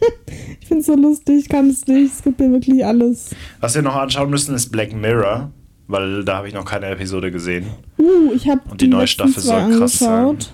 ich 0.60 0.66
finde 0.66 0.80
es 0.80 0.86
so 0.86 0.94
lustig, 0.94 1.40
ich 1.40 1.48
kann 1.48 1.68
es 1.68 1.86
nicht. 1.86 2.12
Es 2.14 2.22
gibt 2.22 2.40
mir 2.40 2.50
wirklich 2.50 2.84
alles. 2.84 3.30
Was 3.60 3.74
wir 3.74 3.82
noch 3.82 3.94
anschauen 3.94 4.30
müssen, 4.30 4.54
ist 4.54 4.70
Black 4.70 4.94
Mirror, 4.94 5.50
weil 5.88 6.24
da 6.24 6.38
habe 6.38 6.48
ich 6.48 6.54
noch 6.54 6.64
keine 6.64 6.86
Episode 6.86 7.30
gesehen. 7.30 7.66
Uh, 7.98 8.32
ich 8.34 8.48
habe 8.48 8.62
Und 8.70 8.80
die 8.80 8.88
neue 8.88 9.02
letzten 9.02 9.28
Staffel 9.28 9.42
soll 9.42 9.78
krass 9.78 9.98
sein. 9.98 10.08
angeschaut. 10.08 10.52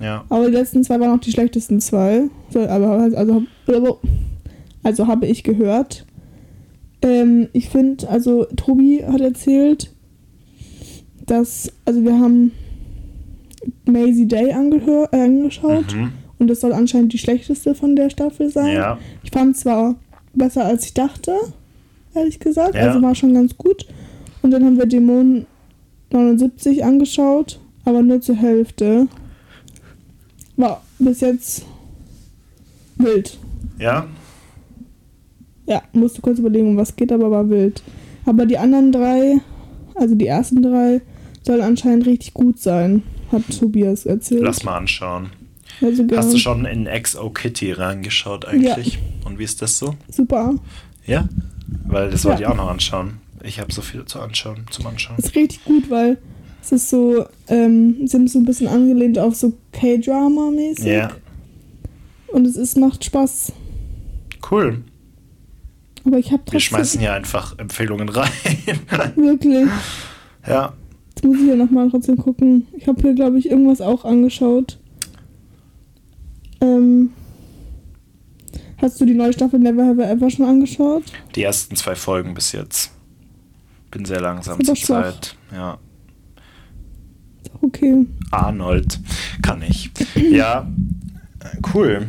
Ja. 0.00 0.24
Aber 0.28 0.46
die 0.46 0.52
letzten 0.56 0.84
zwei 0.84 1.00
waren 1.00 1.16
auch 1.16 1.22
die 1.22 1.32
schlechtesten 1.32 1.80
zwei. 1.80 2.24
So, 2.50 2.60
aber 2.60 2.90
also, 2.90 3.16
also, 3.16 4.00
also 4.86 5.08
habe 5.08 5.26
ich 5.26 5.42
gehört. 5.42 6.06
Ähm, 7.02 7.48
ich 7.52 7.68
finde, 7.68 8.08
also 8.08 8.44
Tobi 8.56 9.02
hat 9.04 9.20
erzählt, 9.20 9.90
dass, 11.26 11.72
also 11.84 12.04
wir 12.04 12.14
haben 12.18 12.52
Maisie 13.84 14.26
Day 14.28 14.52
angehör, 14.52 15.08
äh, 15.12 15.22
angeschaut 15.22 15.92
Mhm. 15.94 16.12
und 16.38 16.46
das 16.48 16.60
soll 16.60 16.72
anscheinend 16.72 17.12
die 17.12 17.18
schlechteste 17.18 17.74
von 17.74 17.96
der 17.96 18.10
Staffel 18.10 18.48
sein. 18.50 18.74
Ja. 18.74 18.98
Ich 19.24 19.30
fand 19.32 19.56
es 19.56 19.62
zwar 19.62 19.96
besser 20.34 20.64
als 20.64 20.84
ich 20.84 20.94
dachte, 20.94 21.32
ehrlich 22.14 22.38
gesagt, 22.38 22.76
Ja. 22.76 22.82
also 22.82 23.02
war 23.02 23.14
schon 23.16 23.34
ganz 23.34 23.56
gut. 23.56 23.86
Und 24.42 24.52
dann 24.52 24.64
haben 24.64 24.78
wir 24.78 24.86
Dämon 24.86 25.46
79 26.12 26.84
angeschaut, 26.84 27.58
aber 27.84 28.02
nur 28.02 28.20
zur 28.20 28.36
Hälfte. 28.36 29.08
war 30.58 30.82
bis 30.98 31.20
jetzt 31.20 31.66
wild. 32.96 33.36
Ja? 33.78 34.06
Ja, 35.66 35.82
musste 35.92 36.20
kurz 36.20 36.38
überlegen, 36.38 36.68
um 36.68 36.76
was 36.76 36.94
geht, 36.96 37.12
aber 37.12 37.30
war 37.30 37.48
wild. 37.48 37.82
Aber 38.24 38.46
die 38.46 38.58
anderen 38.58 38.92
drei, 38.92 39.40
also 39.94 40.14
die 40.14 40.26
ersten 40.26 40.62
drei, 40.62 41.00
sollen 41.42 41.60
anscheinend 41.60 42.06
richtig 42.06 42.34
gut 42.34 42.58
sein, 42.60 43.02
hat 43.32 43.42
Tobias 43.58 44.06
erzählt. 44.06 44.42
Lass 44.42 44.62
mal 44.64 44.76
anschauen. 44.76 45.30
Also 45.82 46.04
Hast 46.14 46.32
du 46.32 46.38
schon 46.38 46.64
in 46.64 46.86
XO 46.86 47.30
Kitty 47.30 47.72
reingeschaut 47.72 48.44
eigentlich? 48.46 48.98
Und 49.24 49.38
wie 49.38 49.44
ist 49.44 49.60
das 49.62 49.78
so? 49.78 49.94
Super. 50.10 50.54
Ja? 51.06 51.28
Weil 51.86 52.10
das 52.10 52.24
wollte 52.24 52.42
Ja. 52.42 52.48
ich 52.48 52.52
auch 52.54 52.56
noch 52.56 52.70
anschauen. 52.70 53.14
Ich 53.44 53.60
habe 53.60 53.72
so 53.72 53.82
viel 53.82 54.04
zu 54.06 54.20
anschauen, 54.20 54.64
zum 54.70 54.86
Anschauen. 54.86 55.16
Ist 55.18 55.34
richtig 55.36 55.64
gut, 55.64 55.90
weil 55.90 56.18
es 56.62 56.72
ist 56.72 56.88
so, 56.90 57.26
ähm, 57.48 58.06
sie 58.06 58.16
haben 58.16 58.26
so 58.26 58.38
ein 58.38 58.44
bisschen 58.44 58.66
angelehnt 58.68 59.18
auf 59.18 59.34
so 59.36 59.52
K-Drama-mäßig. 59.72 60.86
Ja, 60.86 61.10
Und 62.28 62.46
es 62.46 62.56
ist, 62.56 62.76
macht 62.76 63.04
Spaß. 63.04 63.52
cool. 64.50 64.82
Aber 66.06 66.18
ich 66.18 66.30
habe 66.32 66.42
Wir 66.50 66.60
schmeißen 66.60 67.00
hier 67.00 67.12
einfach 67.12 67.58
Empfehlungen 67.58 68.08
rein. 68.08 68.30
wirklich. 69.16 69.68
ja, 70.46 70.72
Jetzt 71.08 71.24
muss 71.24 71.38
ich 71.38 71.48
ja 71.48 71.56
nochmal 71.56 71.90
trotzdem 71.90 72.16
gucken. 72.16 72.66
Ich 72.76 72.86
habe 72.86 73.00
hier, 73.00 73.14
glaube 73.14 73.38
ich, 73.38 73.50
irgendwas 73.50 73.80
auch 73.80 74.04
angeschaut. 74.04 74.78
Ähm, 76.60 77.10
hast 78.78 79.00
du 79.00 79.04
die 79.06 79.14
neue 79.14 79.32
Staffel 79.32 79.58
Never 79.58 79.84
Have 79.84 80.02
I 80.02 80.04
Ever 80.04 80.30
schon 80.30 80.46
angeschaut? 80.46 81.02
die 81.34 81.42
ersten 81.42 81.74
zwei 81.76 81.94
Folgen 81.94 82.34
bis 82.34 82.52
jetzt. 82.52 82.92
Bin 83.90 84.04
sehr 84.04 84.20
langsam 84.20 84.62
zur 84.62 84.76
schwach. 84.76 85.04
Zeit. 85.12 85.36
Ja. 85.52 85.78
Okay. 87.62 88.06
Arnold 88.30 89.00
kann 89.42 89.62
ich. 89.62 89.90
Ja, 90.30 90.68
cool. 91.74 92.08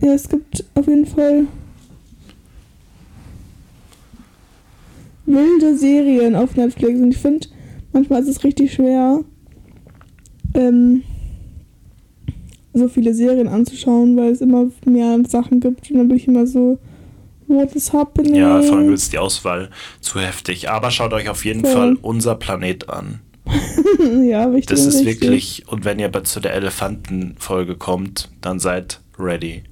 Ja, 0.00 0.12
es 0.12 0.28
gibt 0.28 0.64
auf 0.74 0.86
jeden 0.86 1.06
Fall 1.06 1.46
wilde 5.28 5.76
Serien 5.76 6.34
auf 6.34 6.56
Netflix 6.56 6.98
und 7.00 7.10
ich 7.12 7.18
finde, 7.18 7.46
manchmal 7.92 8.22
ist 8.22 8.28
es 8.28 8.42
richtig 8.44 8.72
schwer, 8.72 9.22
ähm, 10.54 11.02
so 12.74 12.88
viele 12.88 13.14
Serien 13.14 13.48
anzuschauen, 13.48 14.16
weil 14.16 14.32
es 14.32 14.40
immer 14.40 14.66
mehr 14.84 15.18
Sachen 15.28 15.60
gibt 15.60 15.90
und 15.90 15.98
dann 15.98 16.08
bin 16.08 16.16
ich 16.16 16.28
immer 16.28 16.46
so, 16.46 16.78
what 17.46 17.74
is 17.74 17.92
happening? 17.92 18.34
Ja, 18.34 18.62
vor 18.62 18.76
allem 18.78 18.92
ist 18.92 19.12
die 19.12 19.18
Auswahl 19.18 19.70
zu 20.00 20.20
heftig. 20.20 20.70
Aber 20.70 20.90
schaut 20.90 21.12
euch 21.12 21.28
auf 21.28 21.44
jeden 21.44 21.62
Voll. 21.62 21.72
Fall 21.72 21.96
unser 22.02 22.34
Planet 22.36 22.88
an. 22.88 23.20
ja, 24.28 24.52
wichtig. 24.52 24.66
Das 24.66 24.84
ist 24.86 25.04
richtig. 25.04 25.22
wirklich, 25.22 25.64
und 25.68 25.84
wenn 25.84 25.98
ihr 25.98 26.08
bei- 26.08 26.20
zu 26.20 26.38
der 26.40 26.54
Elefantenfolge 26.54 27.76
kommt, 27.76 28.30
dann 28.42 28.58
seid 28.60 29.00
ready. 29.18 29.62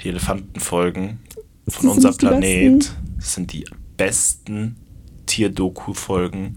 Die 0.00 0.08
Elefantenfolgen 0.08 1.18
von 1.68 1.82
sind 1.82 1.90
unser 1.90 2.08
nicht 2.08 2.22
die 2.22 2.26
Planet 2.26 2.92
sind 3.18 3.52
die 3.52 3.64
besten 3.96 4.76
Tierdoku-Folgen, 5.26 6.54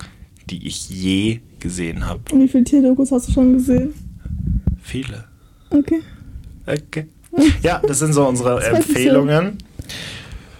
die 0.49 0.67
ich 0.67 0.89
je 0.89 1.39
gesehen 1.59 2.05
habe. 2.05 2.21
Und 2.31 2.41
wie 2.41 2.47
viele 2.47 2.63
Tierdokus 2.63 3.11
hast 3.11 3.29
du 3.29 3.31
schon 3.33 3.53
gesehen? 3.53 3.93
Viele. 4.81 5.25
Okay. 5.69 6.01
Okay. 6.65 7.07
Ja, 7.61 7.81
das 7.85 7.99
sind 7.99 8.13
so 8.13 8.27
unsere 8.27 8.63
Empfehlungen. 8.63 9.57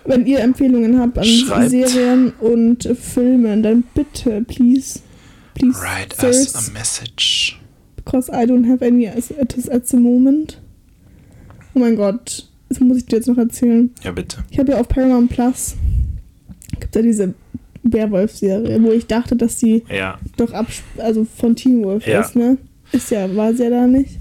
Wenn 0.05 0.25
ihr 0.25 0.39
Empfehlungen 0.39 0.99
habt 0.99 1.17
an 1.17 1.25
Schreibt. 1.25 1.69
Serien 1.69 2.31
und 2.39 2.87
Filmen, 2.99 3.63
dann 3.63 3.83
bitte, 3.93 4.41
please. 4.47 4.99
Please, 5.53 5.79
Write 5.81 6.25
us 6.25 6.55
a 6.55 6.71
message. 6.71 7.59
because 7.95 8.29
I 8.29 8.45
don't 8.45 8.65
have 8.65 8.81
any 8.81 9.05
is 9.05 9.31
at 9.69 9.87
the 9.87 9.97
moment. 9.97 10.61
Oh 11.75 11.79
mein 11.79 11.95
Gott, 11.95 12.47
das 12.69 12.79
muss 12.79 12.97
ich 12.97 13.05
dir 13.05 13.17
jetzt 13.17 13.27
noch 13.27 13.37
erzählen. 13.37 13.93
Ja, 14.03 14.11
bitte. 14.11 14.43
Ich 14.49 14.59
habe 14.59 14.71
ja 14.71 14.79
auf 14.79 14.87
Paramount 14.87 15.29
Plus 15.29 15.75
gibt 16.79 16.95
ja 16.95 17.01
diese 17.01 17.33
Werwolf-Serie, 17.83 18.81
wo 18.83 18.91
ich 18.91 19.07
dachte, 19.07 19.35
dass 19.35 19.57
die 19.57 19.83
Ja, 19.95 20.17
doch 20.37 20.53
ab, 20.53 20.67
also 20.97 21.25
von 21.25 21.55
Teen 21.55 21.83
Wolf 21.83 22.05
Ja. 22.07 22.21
ist, 22.21 22.35
ne? 22.35 22.57
Ist 22.91 23.11
ja, 23.11 23.33
war 23.35 23.53
sie 23.53 23.63
ja 23.63 23.69
da 23.69 23.87
nicht. 23.87 24.17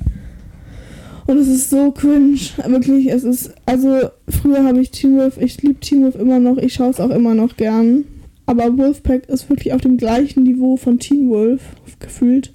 Und 1.26 1.38
es 1.38 1.48
ist 1.48 1.70
so 1.70 1.90
cringe. 1.90 2.38
Wirklich, 2.68 3.08
es 3.10 3.24
ist, 3.24 3.52
also 3.66 4.10
früher 4.28 4.64
habe 4.64 4.80
ich 4.80 4.90
Teen 4.92 5.16
Wolf, 5.16 5.38
ich 5.40 5.60
liebe 5.62 5.80
Teen 5.80 6.02
Wolf 6.04 6.14
immer 6.16 6.38
noch, 6.38 6.56
ich 6.58 6.74
schaue 6.74 6.90
es 6.90 7.00
auch 7.00 7.10
immer 7.10 7.34
noch 7.34 7.56
gern. 7.56 8.04
Aber 8.48 8.78
Wolfpack 8.78 9.28
ist 9.28 9.50
wirklich 9.50 9.72
auf 9.72 9.80
dem 9.80 9.96
gleichen 9.96 10.44
Niveau 10.44 10.76
von 10.76 11.00
Teen 11.00 11.28
Wolf 11.28 11.62
gefühlt. 11.98 12.52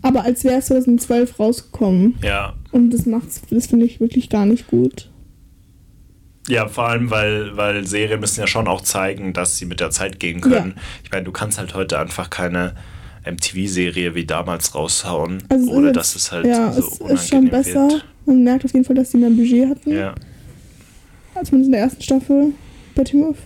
Aber 0.00 0.22
als 0.22 0.44
wäre 0.44 0.58
es 0.58 0.66
2012 0.66 1.40
rausgekommen. 1.40 2.14
ja. 2.22 2.54
Und 2.70 2.90
das 2.92 3.06
macht's, 3.06 3.40
das 3.50 3.66
finde 3.66 3.86
ich 3.86 3.98
wirklich 3.98 4.28
gar 4.28 4.44
nicht 4.46 4.68
gut. 4.68 5.10
Ja, 6.46 6.66
vor 6.68 6.88
allem, 6.88 7.10
weil, 7.10 7.56
weil 7.56 7.84
Serien 7.86 8.20
müssen 8.20 8.40
ja 8.40 8.46
schon 8.46 8.68
auch 8.68 8.80
zeigen, 8.80 9.32
dass 9.32 9.58
sie 9.58 9.66
mit 9.66 9.80
der 9.80 9.90
Zeit 9.90 10.18
gehen 10.20 10.40
können. 10.40 10.76
Ich 11.04 11.10
meine, 11.10 11.24
du 11.24 11.32
kannst 11.32 11.58
halt 11.58 11.74
heute 11.74 11.98
einfach 11.98 12.30
keine 12.30 12.74
MTV-Serie 13.26 14.14
wie 14.14 14.24
damals 14.24 14.74
raushauen, 14.74 15.42
Also 15.50 15.70
ohne 15.72 15.92
dass 15.92 16.14
es 16.16 16.32
halt 16.32 16.46
ja, 16.46 16.72
so 16.72 17.06
es 17.06 17.22
ist 17.22 17.28
schon 17.28 17.50
besser. 17.50 17.88
wird. 17.90 18.04
Man 18.24 18.44
merkt 18.44 18.64
auf 18.64 18.72
jeden 18.72 18.84
Fall, 18.84 18.96
dass 18.96 19.10
sie 19.10 19.18
mehr 19.18 19.30
Budget 19.30 19.68
hatten. 19.68 19.90
Ja. 19.92 20.14
Zumindest 21.44 21.66
in 21.68 21.72
der 21.72 21.80
ersten 21.82 22.02
Staffel 22.02 22.52
bei 22.94 23.04
Teen 23.04 23.24
Wolf. 23.24 23.38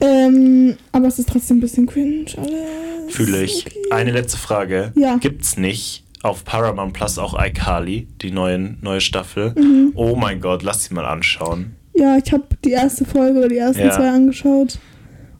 Ähm, 0.00 0.76
aber 0.92 1.08
es 1.08 1.18
ist 1.18 1.28
trotzdem 1.28 1.58
ein 1.58 1.60
bisschen 1.60 1.86
cringe 1.86 2.26
alles. 2.36 3.14
Fühle 3.14 3.42
ich. 3.42 3.66
Okay. 3.66 3.78
Eine 3.90 4.12
letzte 4.12 4.38
Frage. 4.38 4.92
Ja. 4.96 5.16
Gibt's 5.16 5.56
nicht 5.56 6.03
auf 6.24 6.44
Paramount 6.44 6.92
Plus 6.94 7.18
auch 7.18 7.34
iCarly, 7.38 8.08
die 8.22 8.30
neuen, 8.30 8.78
neue 8.80 9.00
Staffel? 9.00 9.52
Mhm. 9.56 9.92
Oh 9.94 10.16
mein 10.16 10.40
Gott, 10.40 10.62
lass 10.62 10.84
sie 10.84 10.94
mal 10.94 11.04
anschauen. 11.04 11.76
Ja, 11.94 12.16
ich 12.22 12.32
habe 12.32 12.44
die 12.64 12.70
erste 12.72 13.04
Folge 13.04 13.38
oder 13.38 13.48
die 13.48 13.58
ersten 13.58 13.82
Ja. 13.84 13.90
zwei 13.90 14.10
angeschaut. 14.10 14.78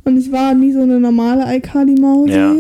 Und 0.05 0.19
ich 0.19 0.31
war 0.31 0.55
nie 0.55 0.73
so 0.73 0.83
eine 0.83 1.01
normale 1.01 1.57
iCarly-Mausi. 1.57 2.33
Ja. 2.33 2.55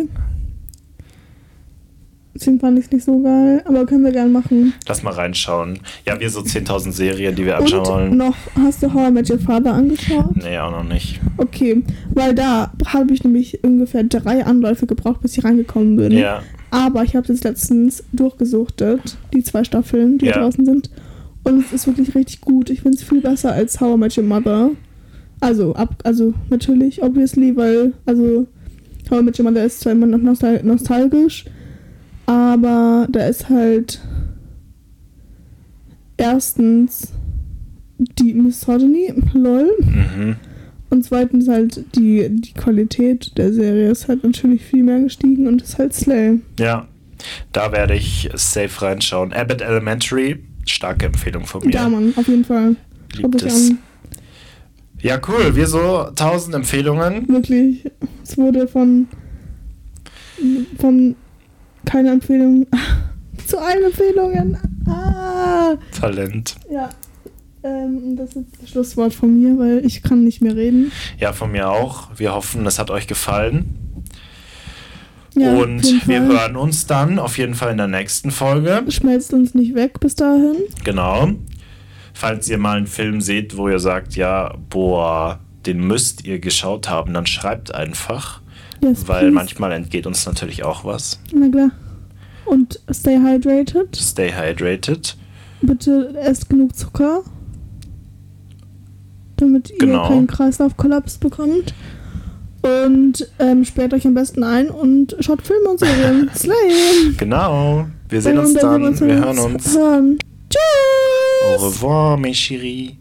Deswegen 2.34 2.58
fand 2.58 2.78
ich 2.78 2.87
es 2.87 2.90
nicht 2.90 3.04
so 3.04 3.20
geil. 3.22 3.62
Aber 3.66 3.87
können 3.87 4.02
wir 4.04 4.10
gern 4.10 4.32
machen. 4.32 4.72
Lass 4.88 5.02
mal 5.04 5.12
reinschauen. 5.12 5.78
Ja, 6.04 6.18
wir 6.18 6.28
so 6.30 6.40
10.000 6.40 6.90
Serien, 6.90 7.37
die 7.37 7.44
wir 7.44 7.56
anschauen 7.58 7.80
Und 7.80 7.88
wollen. 7.88 8.16
noch, 8.16 8.37
hast 8.56 8.82
du 8.82 8.92
How 8.92 9.08
I 9.08 9.12
Met 9.12 9.30
Your 9.30 9.38
Father 9.38 9.72
angeschaut? 9.74 10.34
Nee, 10.42 10.58
auch 10.58 10.72
noch 10.72 10.82
nicht. 10.82 11.20
Okay, 11.37 11.82
weil 12.12 12.34
da 12.34 12.72
habe 12.87 13.12
ich 13.14 13.22
nämlich 13.22 13.62
ungefähr 13.62 14.02
drei 14.02 14.44
Anläufe 14.44 14.87
gebraucht, 14.87 15.20
bis 15.20 15.38
ich 15.38 15.44
reingekommen 15.44 15.94
bin. 15.96 16.10
Ja. 16.12 16.42
Aber 16.74 17.04
ich 17.04 17.14
habe 17.14 17.28
jetzt 17.28 17.44
letztens 17.44 18.02
durchgesuchtet, 18.12 19.16
die 19.32 19.44
zwei 19.44 19.62
Staffeln, 19.62 20.18
die 20.18 20.26
Ja. 20.26 20.32
draußen 20.38 20.64
sind. 20.64 20.90
Und 21.44 21.60
es 21.64 21.72
ist 21.72 21.87
wirklich 21.87 22.14
richtig 22.16 22.40
gut. 22.40 22.68
Ich 22.68 22.80
finde 22.82 22.96
es 22.96 23.04
viel 23.04 23.20
besser 23.20 23.52
als 23.52 23.80
How 23.80 23.94
I 23.94 23.98
Met 23.98 24.18
Your 24.18 24.24
Mother. 24.24 24.70
Also, 25.40 25.74
ab, 25.74 25.94
also 26.02 26.34
natürlich, 26.50 27.00
obviously, 27.00 27.54
weil, 27.56 27.92
also 28.06 28.48
How 29.08 29.20
I 29.20 29.22
Met 29.22 29.38
Your 29.38 29.44
Mother 29.48 29.64
ist 29.64 29.80
zwar 29.80 29.92
immer 29.92 30.06
noch 30.06 30.18
nostal 30.18 30.62
nostalgisch, 30.64 31.44
aber 32.26 33.06
da 33.10 33.26
ist 33.26 33.48
halt 33.50 34.00
erstens 36.16 37.12
die 38.18 38.34
Misogyny, 38.34 39.12
lol. 39.34 39.70
Mhm. 39.80 40.37
Und 40.94 41.02
zweitens 41.02 41.48
halt 41.48 41.85
die, 41.96 42.24
die 42.30 42.52
Qualität 42.52 43.37
der 43.37 43.52
Serie 43.52 43.90
ist 43.90 44.07
halt 44.07 44.22
natürlich 44.22 44.62
viel 44.62 44.85
mehr 44.85 45.00
gestiegen 45.00 45.48
und 45.48 45.61
ist 45.61 45.76
halt 45.76 45.92
Slay. 45.92 46.38
Ja, 46.57 46.87
da 47.52 47.72
werde 47.72 47.96
ich 47.96 48.30
safe 48.35 48.80
reinschauen. 48.80 49.33
Abbott 49.33 49.61
Elementary, 49.61 50.44
starke 50.66 51.07
Empfehlung 51.07 51.46
von 51.46 51.66
mir. 51.66 51.72
Ja, 51.72 51.88
Mann, 51.88 52.14
auf 52.14 52.28
jeden 52.28 52.44
Fall. 52.44 52.76
Liebt 53.16 53.42
es. 53.42 53.70
an. 53.70 53.78
Ja, 55.02 55.20
cool. 55.26 55.57
Wir 55.57 55.66
so 55.66 56.07
1000 56.11 56.54
Empfehlungen. 56.54 57.28
Wirklich. 57.28 57.90
Es 58.22 58.38
wurde 58.38 58.68
von, 58.68 59.09
von 60.78 61.16
keine 61.87 62.12
Empfehlung 62.12 62.68
zu 63.49 63.59
allen 63.59 63.82
Empfehlungen. 63.82 64.59
Ah. 64.86 65.74
Talent. 65.99 66.55
Ja. 66.70 66.88
Ähm, 67.64 68.14
das 68.16 68.36
ist 68.36 68.46
das 68.60 68.70
Schlusswort 68.70 69.14
von 69.14 69.40
mir, 69.40 69.58
weil 69.58 69.84
ich 69.86 70.02
kann 70.02 70.22
nicht 70.22 70.42
mehr 70.42 70.54
reden. 70.54 70.92
Ja, 71.18 71.32
von 71.32 71.50
mir 71.50 71.70
auch. 71.70 72.08
Wir 72.16 72.34
hoffen, 72.34 72.66
es 72.66 72.78
hat 72.78 72.90
euch 72.90 73.06
gefallen. 73.06 74.04
Ja, 75.34 75.52
Und 75.54 76.06
wir 76.06 76.22
hören 76.22 76.56
uns 76.56 76.86
dann 76.86 77.18
auf 77.18 77.38
jeden 77.38 77.54
Fall 77.54 77.72
in 77.72 77.78
der 77.78 77.88
nächsten 77.88 78.30
Folge. 78.30 78.84
Schmelzt 78.88 79.32
uns 79.32 79.54
nicht 79.54 79.74
weg 79.74 79.98
bis 79.98 80.14
dahin. 80.14 80.56
Genau. 80.84 81.30
Falls 82.12 82.48
ihr 82.48 82.58
mal 82.58 82.76
einen 82.76 82.86
Film 82.86 83.20
seht, 83.20 83.56
wo 83.56 83.68
ihr 83.68 83.80
sagt, 83.80 84.14
ja, 84.14 84.54
boah, 84.70 85.40
den 85.66 85.80
müsst 85.80 86.24
ihr 86.24 86.38
geschaut 86.38 86.88
haben, 86.88 87.14
dann 87.14 87.26
schreibt 87.26 87.74
einfach. 87.74 88.42
Yes, 88.82 89.08
weil 89.08 89.22
please. 89.22 89.34
manchmal 89.34 89.72
entgeht 89.72 90.06
uns 90.06 90.24
natürlich 90.26 90.62
auch 90.62 90.84
was. 90.84 91.18
Na 91.32 91.48
klar. 91.48 91.70
Und 92.44 92.78
stay 92.92 93.16
hydrated. 93.18 93.96
Stay 93.96 94.30
hydrated. 94.32 95.16
Bitte 95.62 96.14
esst 96.20 96.50
genug 96.50 96.76
Zucker. 96.76 97.22
Damit 99.37 99.70
ihr 99.70 99.78
Genau. 99.78 100.09
keinen 100.09 100.26
Kreislaufkollaps 100.26 101.18
bekommt. 101.18 101.74
Und 102.62 103.28
ähm, 103.39 103.64
sperrt 103.64 103.93
euch 103.93 104.07
am 104.07 104.14
besten 104.14 104.43
ein 104.43 104.70
und 104.70 105.16
schaut 105.20 105.43
Filme 105.43 105.68
und 105.70 105.80
Serien. 105.80 106.30
Slay! 106.35 107.12
Genau. 107.18 107.87
Wir 108.09 108.22
sehen 108.22 108.39
uns 108.39 108.55
dann. 108.55 108.95
sehen 108.95 109.09
Wir 109.09 109.16
hören 109.16 109.39
uns. 109.39 109.74
Hören. 109.76 110.18
Tschüss. 110.49 111.61
Au 111.61 111.66
revoir, 111.66 112.16
mes 112.16 112.35
chéris. 112.37 112.93